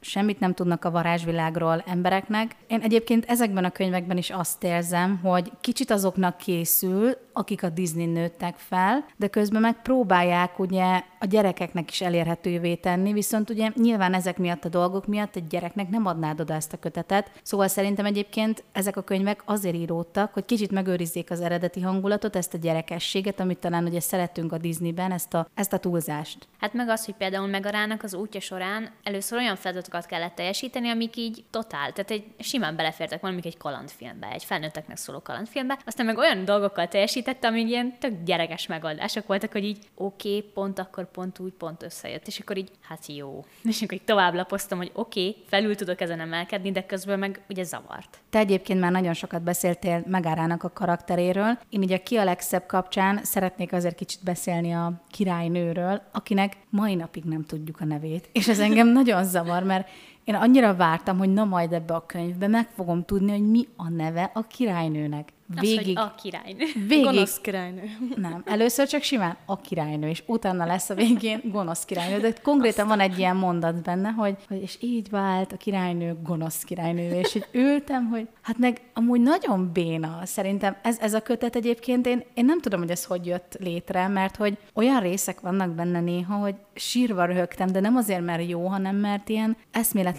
semmit 0.00 0.40
nem 0.40 0.54
tudnak 0.54 0.84
a 0.84 0.90
varázsvilágról 0.90 1.84
embereknek. 1.86 2.56
Én 2.66 2.80
egyébként 2.80 3.24
ezekben 3.24 3.64
a 3.64 3.70
könyvekben 3.70 4.16
is 4.16 4.30
azt 4.30 4.64
érzem, 4.64 5.20
hogy 5.22 5.50
kicsit 5.60 5.90
azoknak 5.90 6.36
készül, 6.36 7.16
akik 7.32 7.62
a 7.62 7.68
Disney 7.68 8.06
nőttek 8.06 8.54
fel, 8.56 9.04
de 9.16 9.28
közben 9.28 9.60
meg 9.60 9.82
próbálják 9.82 10.58
ugye 10.58 11.02
a 11.22 11.26
gyerekeknek 11.26 11.90
is 11.90 12.00
elérhetővé 12.00 12.74
tenni, 12.74 13.12
viszont 13.12 13.50
ugye 13.50 13.70
nyilván 13.74 14.14
ezek 14.14 14.38
miatt 14.38 14.64
a 14.64 14.68
dolgok 14.68 15.06
miatt 15.06 15.36
egy 15.36 15.46
gyereknek 15.46 15.88
nem 15.88 16.06
adnád 16.06 16.40
oda 16.40 16.54
ezt 16.54 16.72
a 16.72 16.76
kötetet. 16.76 17.30
Szóval 17.42 17.68
szerintem 17.68 18.04
egyébként 18.04 18.64
ezek 18.72 18.96
a 18.96 19.02
könyvek 19.02 19.42
azért 19.44 19.74
íródtak, 19.74 20.32
hogy 20.32 20.44
kicsit 20.44 20.70
megőrizzék 20.70 21.30
az 21.30 21.40
eredeti 21.40 21.80
hangulatot, 21.80 22.36
ezt 22.36 22.54
a 22.54 22.58
gyerekességet, 22.58 23.40
amit 23.40 23.58
talán 23.58 23.84
ugye 23.84 24.00
szeretünk 24.00 24.52
a 24.52 24.58
Disneyben, 24.58 25.12
ezt 25.12 25.34
a, 25.34 25.48
ezt 25.54 25.72
a 25.72 25.78
túlzást. 25.78 26.48
Hát 26.58 26.72
meg 26.72 26.88
az, 26.88 27.04
hogy 27.04 27.14
például 27.14 27.46
Megarának 27.46 28.02
az 28.02 28.14
útja 28.14 28.40
során 28.40 28.90
először 29.02 29.38
olyan 29.38 29.56
feladatokat 29.56 30.06
kellett 30.06 30.34
teljesíteni, 30.34 30.88
amik 30.88 31.16
így 31.16 31.44
totál, 31.50 31.92
tehát 31.92 32.10
egy 32.10 32.24
simán 32.38 32.76
belefértek 32.76 33.20
valamik 33.20 33.46
egy 33.46 33.56
kalandfilmbe, 33.56 34.28
egy 34.32 34.44
felnőtteknek 34.44 34.96
szóló 34.96 35.20
kalandfilmbe, 35.20 35.78
aztán 35.86 36.06
meg 36.06 36.18
olyan 36.18 36.44
dolgokkal 36.44 36.88
teljesítette, 36.88 37.48
amik 37.48 37.68
ilyen 37.68 37.98
tök 37.98 38.22
gyerekes 38.24 38.66
megoldások 38.66 39.26
voltak, 39.26 39.52
hogy 39.52 39.64
így 39.64 39.78
oké, 39.94 40.36
okay, 40.36 40.50
pont 40.54 40.78
akkor 40.78 41.08
pont 41.12 41.38
úgy, 41.38 41.52
pont 41.52 41.82
összejött, 41.82 42.26
és 42.26 42.38
akkor 42.38 42.56
így, 42.56 42.70
hát 42.80 43.06
jó. 43.06 43.44
És 43.70 43.82
akkor 43.82 43.94
így 43.94 44.04
tovább 44.04 44.34
lapoztam, 44.34 44.78
hogy 44.78 44.90
oké, 44.94 45.28
okay, 45.28 45.42
belül 45.50 45.76
tudok 45.76 46.00
ezen 46.00 46.20
emelkedni, 46.20 46.72
de 46.72 46.86
közben 46.86 47.18
meg 47.18 47.40
ugye 47.48 47.64
zavart. 47.64 48.18
Te 48.30 48.38
egyébként 48.38 48.80
már 48.80 48.92
nagyon 48.92 49.14
sokat 49.14 49.42
beszéltél 49.42 50.04
Megárának 50.06 50.62
a 50.62 50.70
karakteréről. 50.70 51.58
Én 51.68 51.80
ugye 51.82 51.96
Ki 51.96 52.16
a 52.16 52.24
legszebb 52.24 52.66
kapcsán 52.66 53.20
szeretnék 53.24 53.72
azért 53.72 53.94
kicsit 53.94 54.22
beszélni 54.22 54.72
a 54.72 54.92
királynőről, 55.10 56.02
akinek 56.12 56.56
mai 56.70 56.94
napig 56.94 57.24
nem 57.24 57.44
tudjuk 57.44 57.80
a 57.80 57.84
nevét. 57.84 58.28
És 58.32 58.48
ez 58.48 58.58
engem 58.58 58.88
nagyon 58.98 59.24
zavar, 59.24 59.62
mert 59.62 59.88
én 60.30 60.36
annyira 60.36 60.74
vártam, 60.74 61.18
hogy 61.18 61.32
na 61.32 61.44
majd 61.44 61.72
ebbe 61.72 61.94
a 61.94 62.06
könyvbe 62.06 62.46
meg 62.46 62.68
fogom 62.74 63.04
tudni, 63.04 63.30
hogy 63.30 63.50
mi 63.50 63.68
a 63.76 63.88
neve 63.88 64.30
a 64.34 64.46
királynőnek. 64.46 65.32
Végig. 65.60 65.78
Az, 65.78 65.84
hogy 65.84 65.94
a 65.96 66.14
királynő. 66.22 66.64
Végig. 66.86 67.04
Gonosz 67.04 67.40
királynő. 67.40 67.82
Nem, 68.16 68.42
először 68.46 68.86
csak 68.86 69.02
simán 69.02 69.36
a 69.46 69.60
királynő, 69.60 70.08
és 70.08 70.22
utána 70.26 70.66
lesz 70.66 70.90
a 70.90 70.94
végén 70.94 71.40
gonosz 71.44 71.84
királynő. 71.84 72.20
De 72.20 72.32
konkrétan 72.42 72.86
van 72.86 73.00
egy 73.00 73.18
ilyen 73.18 73.36
mondat 73.36 73.82
benne, 73.82 74.08
hogy, 74.08 74.36
hogy 74.48 74.62
és 74.62 74.78
így 74.80 75.10
vált 75.10 75.52
a 75.52 75.56
királynő 75.56 76.16
gonosz 76.22 76.62
királynő, 76.62 77.18
és 77.18 77.32
hogy 77.32 77.46
ültem, 77.52 78.08
hogy 78.08 78.28
hát 78.42 78.58
meg 78.58 78.80
amúgy 78.94 79.20
nagyon 79.20 79.70
béna. 79.72 80.20
Szerintem 80.24 80.76
ez, 80.82 80.98
ez 81.00 81.14
a 81.14 81.20
kötet 81.20 81.56
egyébként, 81.56 82.06
én, 82.06 82.24
én 82.34 82.44
nem 82.44 82.60
tudom, 82.60 82.80
hogy 82.80 82.90
ez 82.90 83.04
hogy 83.04 83.26
jött 83.26 83.56
létre, 83.60 84.08
mert 84.08 84.36
hogy 84.36 84.58
olyan 84.74 85.00
részek 85.00 85.40
vannak 85.40 85.70
benne 85.70 86.00
néha, 86.00 86.34
hogy 86.34 86.54
sírva 86.74 87.24
röhögtem, 87.24 87.66
de 87.66 87.80
nem 87.80 87.96
azért, 87.96 88.24
mert 88.24 88.48
jó, 88.48 88.66
hanem 88.66 88.96
mert 88.96 89.28
ilyen 89.28 89.56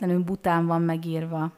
eszméletlenül 0.01 0.23
bután 0.23 0.65
van 0.65 0.81
megírva. 0.81 1.51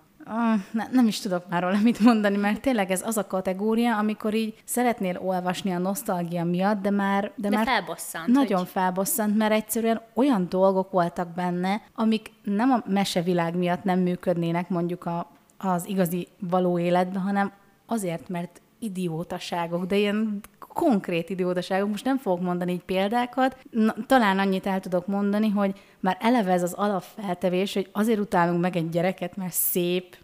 Ne, 0.71 0.88
nem 0.91 1.07
is 1.07 1.19
tudok 1.19 1.50
már 1.50 1.62
róla 1.62 1.79
mit 1.83 2.00
mondani, 2.00 2.38
mert 2.38 2.62
tényleg 2.62 2.91
ez 2.91 3.01
az 3.01 3.17
a 3.17 3.27
kategória, 3.27 3.97
amikor 3.97 4.33
így 4.33 4.62
szeretnél 4.65 5.17
olvasni 5.17 5.71
a 5.71 5.77
nosztalgia 5.77 6.43
miatt, 6.43 6.81
de 6.81 6.89
már... 6.89 7.31
De, 7.35 7.50
de 7.50 7.55
már 7.55 7.65
felbosszant. 7.65 8.27
Nagyon 8.27 8.57
hogy... 8.57 8.67
felbosszant, 8.67 9.38
mert 9.38 9.51
egyszerűen 9.51 10.01
olyan 10.13 10.45
dolgok 10.50 10.91
voltak 10.91 11.27
benne, 11.27 11.81
amik 11.95 12.31
nem 12.43 12.71
a 12.71 12.83
mesevilág 12.88 13.55
miatt 13.55 13.83
nem 13.83 14.00
működnének 14.00 14.69
mondjuk 14.69 15.05
a, 15.05 15.31
az 15.57 15.88
igazi 15.88 16.27
való 16.39 16.79
életben, 16.79 17.21
hanem 17.21 17.51
azért, 17.85 18.29
mert 18.29 18.62
idiótaságok, 18.83 19.85
de 19.85 19.97
ilyen 19.97 20.41
konkrét 20.73 21.29
idiótaságok, 21.29 21.89
most 21.89 22.05
nem 22.05 22.17
fogok 22.17 22.41
mondani 22.41 22.71
így 22.71 22.83
példákat, 22.83 23.57
Na, 23.71 23.95
talán 24.07 24.39
annyit 24.39 24.67
el 24.67 24.79
tudok 24.79 25.07
mondani, 25.07 25.49
hogy 25.49 25.73
már 25.99 26.17
eleve 26.19 26.51
ez 26.51 26.63
az 26.63 26.73
alapfeltevés, 26.73 27.73
hogy 27.73 27.89
azért 27.91 28.19
utálunk 28.19 28.61
meg 28.61 28.75
egy 28.75 28.89
gyereket, 28.89 29.35
mert 29.35 29.53
szép. 29.53 30.17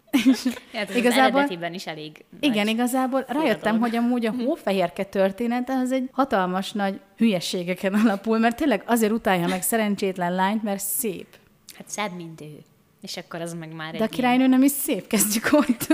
Ez 0.72 0.96
igazából, 0.96 1.40
az 1.40 1.56
is 1.72 1.86
elég 1.86 2.24
Igen, 2.40 2.68
igazából 2.68 3.24
rájöttem, 3.28 3.74
dolog. 3.74 3.80
hogy 3.80 3.96
amúgy 3.96 4.26
a 4.26 4.32
hófehérke 4.32 5.04
története 5.04 5.72
az 5.72 5.92
egy 5.92 6.08
hatalmas 6.12 6.72
nagy 6.72 7.00
hülyeségeken 7.16 7.94
alapul, 7.94 8.38
mert 8.38 8.56
tényleg 8.56 8.82
azért 8.86 9.12
utálja 9.12 9.46
meg 9.46 9.62
szerencsétlen 9.62 10.34
lányt, 10.34 10.62
mert 10.62 10.80
szép. 10.80 11.26
Hát 11.76 11.88
szebb, 11.88 12.16
mint 12.16 12.40
ő. 12.40 12.58
És 13.00 13.16
akkor 13.16 13.40
az 13.40 13.54
meg 13.54 13.74
már 13.74 13.96
De 13.96 14.04
a 14.04 14.08
királynő 14.08 14.46
nem 14.46 14.62
is 14.62 14.70
szép, 14.70 15.06
kezdjük 15.06 15.48
ott. 15.52 15.86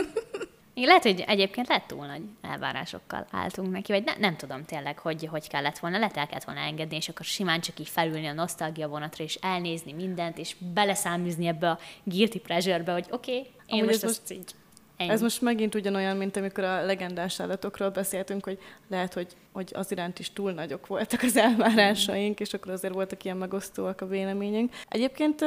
Igen, 0.76 0.88
lehet, 0.88 1.02
hogy 1.02 1.24
egyébként 1.26 1.68
lett 1.68 1.86
túl 1.86 2.06
nagy 2.06 2.22
elvárásokkal 2.40 3.26
álltunk 3.30 3.72
neki, 3.72 3.92
vagy 3.92 4.04
ne, 4.04 4.16
nem 4.16 4.36
tudom 4.36 4.64
tényleg, 4.64 4.98
hogy 4.98 5.26
hogy 5.30 5.48
kellett 5.48 5.78
volna, 5.78 5.98
lehet 5.98 6.16
el 6.16 6.26
kellett 6.26 6.44
volna 6.44 6.60
engedni, 6.60 6.96
és 6.96 7.08
akkor 7.08 7.24
simán 7.24 7.60
csak 7.60 7.78
így 7.78 7.88
felülni 7.88 8.26
a 8.26 8.32
nosztalgia 8.32 8.88
vonatra, 8.88 9.24
és 9.24 9.34
elnézni 9.34 9.92
mindent, 9.92 10.38
és 10.38 10.56
beleszáműzni 10.74 11.46
ebbe 11.46 11.70
a 11.70 11.78
guilty 12.02 12.38
pleasure-be, 12.38 12.92
hogy 12.92 13.06
oké, 13.10 13.38
okay, 13.38 13.50
én 13.66 13.78
Amúgy 13.78 13.86
most 13.86 14.04
ezt 14.04 14.28
most... 14.28 14.40
így 14.40 14.54
Ennyi. 14.96 15.10
Ez 15.10 15.22
most 15.22 15.40
megint 15.40 15.74
ugyanolyan, 15.74 16.16
mint 16.16 16.36
amikor 16.36 16.64
a 16.64 16.84
legendás 16.84 17.40
állatokról 17.40 17.90
beszéltünk, 17.90 18.44
hogy 18.44 18.58
lehet, 18.88 19.14
hogy, 19.14 19.36
hogy 19.52 19.70
az 19.74 19.90
iránt 19.90 20.18
is 20.18 20.32
túl 20.32 20.52
nagyok 20.52 20.86
voltak 20.86 21.22
az 21.22 21.36
elvárásaink, 21.36 22.40
és 22.40 22.54
akkor 22.54 22.72
azért 22.72 22.94
voltak 22.94 23.24
ilyen 23.24 23.36
megosztóak 23.36 24.00
a 24.00 24.06
véleményünk. 24.06 24.74
Egyébként 24.88 25.44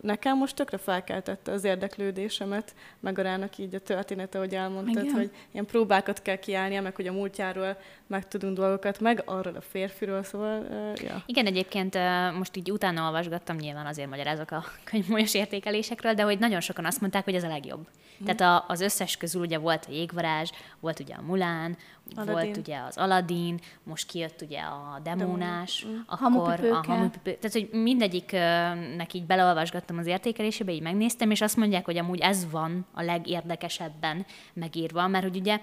nekem 0.00 0.36
most 0.36 0.54
tökre 0.54 0.78
felkeltette 0.78 1.52
az 1.52 1.64
érdeklődésemet, 1.64 2.74
meg 3.00 3.18
a 3.18 3.22
rának 3.22 3.58
így 3.58 3.74
a 3.74 3.78
története, 3.78 4.38
hogy 4.38 4.54
elmondtad, 4.54 5.04
Igen. 5.04 5.14
hogy 5.16 5.30
ilyen 5.52 5.66
próbákat 5.66 6.22
kell 6.22 6.36
kiállnia, 6.36 6.82
meg 6.82 6.94
hogy 6.94 7.06
a 7.06 7.12
múltjáról 7.12 7.76
megtudunk 8.06 8.56
dolgokat, 8.56 9.00
meg 9.00 9.22
arról 9.24 9.54
a 9.54 9.60
férfiról, 9.60 10.22
szóval, 10.22 10.60
uh, 10.60 11.02
ja. 11.02 11.22
Igen, 11.26 11.46
egyébként 11.46 11.94
uh, 11.94 12.36
most 12.36 12.56
így 12.56 12.70
utána 12.70 13.04
olvasgattam, 13.04 13.56
nyilván 13.56 13.86
azért 13.86 14.08
magyarázok 14.08 14.50
a 14.50 14.64
könyvmolyos 14.90 15.34
értékelésekről, 15.34 16.14
de 16.14 16.22
hogy 16.22 16.38
nagyon 16.38 16.60
sokan 16.60 16.84
azt 16.84 17.00
mondták, 17.00 17.24
hogy 17.24 17.34
ez 17.34 17.44
a 17.44 17.48
legjobb. 17.48 17.86
Mm. 18.22 18.24
Tehát 18.24 18.40
a, 18.40 18.64
az 18.68 18.80
összes 18.80 19.16
közül 19.16 19.40
ugye 19.40 19.58
volt 19.58 19.86
a 19.88 19.92
jégvarázs, 19.92 20.50
volt 20.80 21.00
ugye 21.00 21.14
a 21.14 21.22
Mulán, 21.22 21.76
Aladdin. 22.16 22.34
volt 22.34 22.56
ugye 22.56 22.78
az 22.88 22.96
Aladdin, 22.96 23.60
most 23.84 24.06
kijött 24.06 24.40
ugye 24.40 24.60
a 24.60 25.00
demónás, 25.02 25.86
mm. 25.88 25.94
akkor 26.06 26.18
hamupipőke. 26.18 26.76
a 26.76 26.82
hamupipő. 26.82 27.34
Tehát, 27.34 27.52
hogy 27.52 27.80
mindegyiknek 27.80 29.12
így 29.12 29.26
beleolvasgattam 29.26 29.98
az 29.98 30.06
értékelésébe, 30.06 30.72
így 30.72 30.82
megnéztem, 30.82 31.30
és 31.30 31.40
azt 31.40 31.56
mondják, 31.56 31.84
hogy 31.84 31.96
amúgy 31.96 32.20
ez 32.20 32.50
van 32.50 32.86
a 32.92 33.02
legérdekesebben 33.02 34.26
megírva, 34.52 35.08
mert 35.08 35.24
hogy 35.24 35.36
ugye 35.36 35.60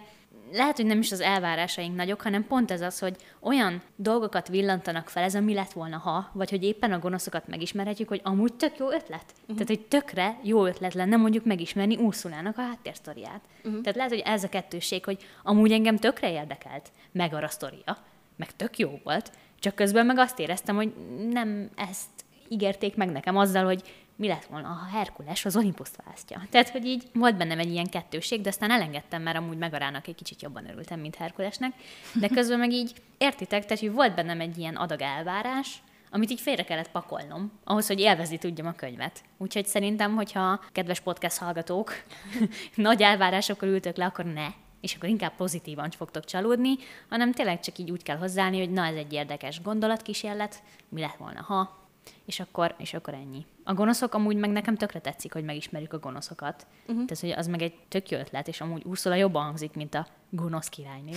lehet, 0.51 0.75
hogy 0.75 0.85
nem 0.85 0.99
is 0.99 1.11
az 1.11 1.21
elvárásaink 1.21 1.95
nagyok, 1.95 2.21
hanem 2.21 2.47
pont 2.47 2.71
ez 2.71 2.81
az, 2.81 2.99
hogy 2.99 3.15
olyan 3.39 3.81
dolgokat 3.95 4.47
villantanak 4.47 5.09
fel, 5.09 5.23
ez 5.23 5.35
a 5.35 5.39
mi 5.39 5.53
lett 5.53 5.71
volna, 5.71 5.97
ha, 5.97 6.29
vagy 6.33 6.49
hogy 6.49 6.63
éppen 6.63 6.91
a 6.91 6.99
gonoszokat 6.99 7.47
megismerhetjük, 7.47 8.07
hogy 8.07 8.21
amúgy 8.23 8.53
tök 8.53 8.77
jó 8.77 8.91
ötlet. 8.91 9.25
Uh-huh. 9.31 9.55
Tehát, 9.55 9.67
hogy 9.67 9.81
tökre 9.87 10.39
jó 10.43 10.65
ötlet 10.65 10.93
lenne 10.93 11.15
mondjuk 11.15 11.45
megismerni 11.45 11.95
Úrszulának 11.95 12.57
a 12.57 12.61
háttérsztoriát. 12.61 13.41
Uh-huh. 13.63 13.81
Tehát 13.81 13.95
lehet, 13.95 14.11
hogy 14.11 14.23
ez 14.25 14.43
a 14.43 14.49
kettőség, 14.49 15.05
hogy 15.05 15.25
amúgy 15.43 15.71
engem 15.71 15.97
tökre 15.97 16.31
érdekelt, 16.31 16.91
meg 17.11 17.33
a 17.33 17.47
sztoria, 17.47 17.97
meg 18.35 18.55
tök 18.55 18.77
jó 18.77 18.99
volt, 19.03 19.31
csak 19.59 19.75
közben 19.75 20.05
meg 20.05 20.17
azt 20.17 20.39
éreztem, 20.39 20.75
hogy 20.75 20.93
nem 21.29 21.69
ezt 21.75 22.09
ígérték 22.47 22.95
meg 22.95 23.11
nekem 23.11 23.37
azzal, 23.37 23.65
hogy 23.65 23.81
mi 24.17 24.27
lett 24.27 24.45
volna, 24.45 24.67
ha 24.67 24.97
Herkules 24.97 25.45
az 25.45 25.55
Olympuszt 25.55 26.01
választja. 26.03 26.41
Tehát, 26.49 26.69
hogy 26.69 26.85
így 26.85 27.03
volt 27.13 27.37
bennem 27.37 27.59
egy 27.59 27.71
ilyen 27.71 27.89
kettőség, 27.89 28.41
de 28.41 28.49
aztán 28.49 28.71
elengedtem, 28.71 29.21
mert 29.21 29.37
amúgy 29.37 29.57
megarának 29.57 30.07
egy 30.07 30.15
kicsit 30.15 30.41
jobban 30.41 30.69
örültem, 30.69 30.99
mint 30.99 31.15
Herkulesnek. 31.15 31.73
De 32.13 32.27
közben 32.27 32.59
meg 32.59 32.71
így, 32.71 32.93
értitek, 33.17 33.63
tehát, 33.65 33.79
hogy 33.79 33.91
volt 33.91 34.15
bennem 34.15 34.39
egy 34.39 34.57
ilyen 34.57 34.75
adag 34.75 35.01
elvárás, 35.01 35.81
amit 36.11 36.31
így 36.31 36.41
félre 36.41 36.63
kellett 36.63 36.91
pakolnom, 36.91 37.51
ahhoz, 37.63 37.87
hogy 37.87 37.99
élvezni 37.99 38.37
tudjam 38.37 38.67
a 38.67 38.71
könyvet. 38.71 39.23
Úgyhogy 39.37 39.65
szerintem, 39.65 40.15
hogyha 40.15 40.63
kedves 40.71 40.99
podcast 40.99 41.37
hallgatók 41.37 41.91
nagy 42.75 43.01
elvárásokkal 43.01 43.69
ültök 43.69 43.97
le, 43.97 44.05
akkor 44.05 44.25
ne, 44.25 44.47
és 44.81 44.95
akkor 44.95 45.09
inkább 45.09 45.35
pozitívan 45.35 45.89
fogtok 45.89 46.25
csalódni, 46.25 46.75
hanem 47.09 47.31
tényleg 47.31 47.59
csak 47.59 47.77
így 47.77 47.91
úgy 47.91 48.03
kell 48.03 48.17
hozzáállni, 48.17 48.59
hogy 48.59 48.71
na, 48.71 48.85
ez 48.85 48.95
egy 48.95 49.13
érdekes 49.13 49.61
gondolatkísérlet, 49.61 50.63
mi 50.89 51.01
lett 51.01 51.15
volna, 51.15 51.41
ha, 51.41 51.87
és 52.25 52.39
akkor, 52.39 52.75
és 52.77 52.93
akkor 52.93 53.13
ennyi. 53.13 53.45
A 53.67 53.73
gonoszok 53.73 54.13
amúgy 54.13 54.35
meg 54.35 54.49
nekem 54.49 54.75
tökre 54.75 54.99
tetszik, 54.99 55.33
hogy 55.33 55.43
megismerjük 55.43 55.93
a 55.93 55.99
gonoszokat. 55.99 56.67
Uh-huh. 56.81 57.05
Tehát, 57.05 57.19
hogy 57.19 57.31
az 57.31 57.47
meg 57.47 57.61
egy 57.61 57.73
tök 57.87 58.09
jó 58.09 58.17
ötlet, 58.17 58.47
és 58.47 58.61
amúgy 58.61 58.81
Ursula 58.85 59.15
jobban 59.15 59.43
hangzik, 59.43 59.73
mint 59.73 59.95
a 59.95 60.07
gonosz 60.29 60.67
királyné. 60.67 61.11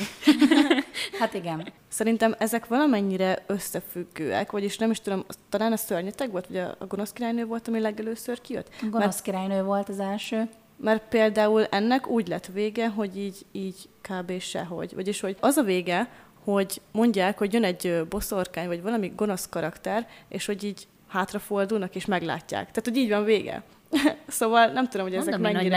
hát 1.21 1.35
igen. 1.35 1.73
Szerintem 1.89 2.35
ezek 2.39 2.67
valamennyire 2.67 3.45
összefüggőek, 3.47 4.51
vagyis 4.51 4.79
nem 4.79 4.91
is 4.91 5.01
tudom, 5.01 5.25
talán 5.49 5.73
a 5.73 5.77
szörnyeteg 5.77 6.31
volt, 6.31 6.47
vagy 6.47 6.57
a, 6.57 6.77
a 6.79 6.87
gonosz 6.87 7.13
királynő 7.13 7.45
volt, 7.45 7.69
ami 7.69 7.81
legelőször 7.81 8.41
kijött? 8.41 8.69
A 8.81 8.85
gonosz 8.85 9.05
mert, 9.05 9.23
királynő 9.23 9.63
volt 9.63 9.89
az 9.89 10.01
első. 10.01 10.49
Mert 10.77 11.09
például 11.09 11.65
ennek 11.65 12.09
úgy 12.09 12.29
lett 12.29 12.47
vége, 12.47 12.89
hogy 12.89 13.17
így, 13.17 13.47
így 13.53 13.89
kb. 14.01 14.41
sehogy. 14.41 14.95
Vagyis, 14.95 15.21
hogy 15.21 15.37
az 15.41 15.57
a 15.57 15.63
vége, 15.63 16.09
hogy 16.45 16.81
mondják, 16.93 17.39
hogy 17.39 17.53
jön 17.53 17.65
egy 17.65 18.07
boszorkány, 18.09 18.67
vagy 18.67 18.83
valami 18.83 19.13
gonosz 19.17 19.49
karakter, 19.49 20.09
és 20.29 20.47
hogy 20.47 20.65
így 20.65 20.89
hátrafordulnak, 21.11 21.94
és 21.94 22.05
meglátják. 22.05 22.70
Tehát, 22.70 22.85
hogy 22.85 22.96
így 22.96 23.11
van 23.11 23.25
vége. 23.25 23.62
szóval 24.29 24.66
nem 24.66 24.88
tudom, 24.88 25.07
hogy 25.07 25.14
ezek 25.14 25.33
Mondom, 25.38 25.53
mennyire... 25.53 25.77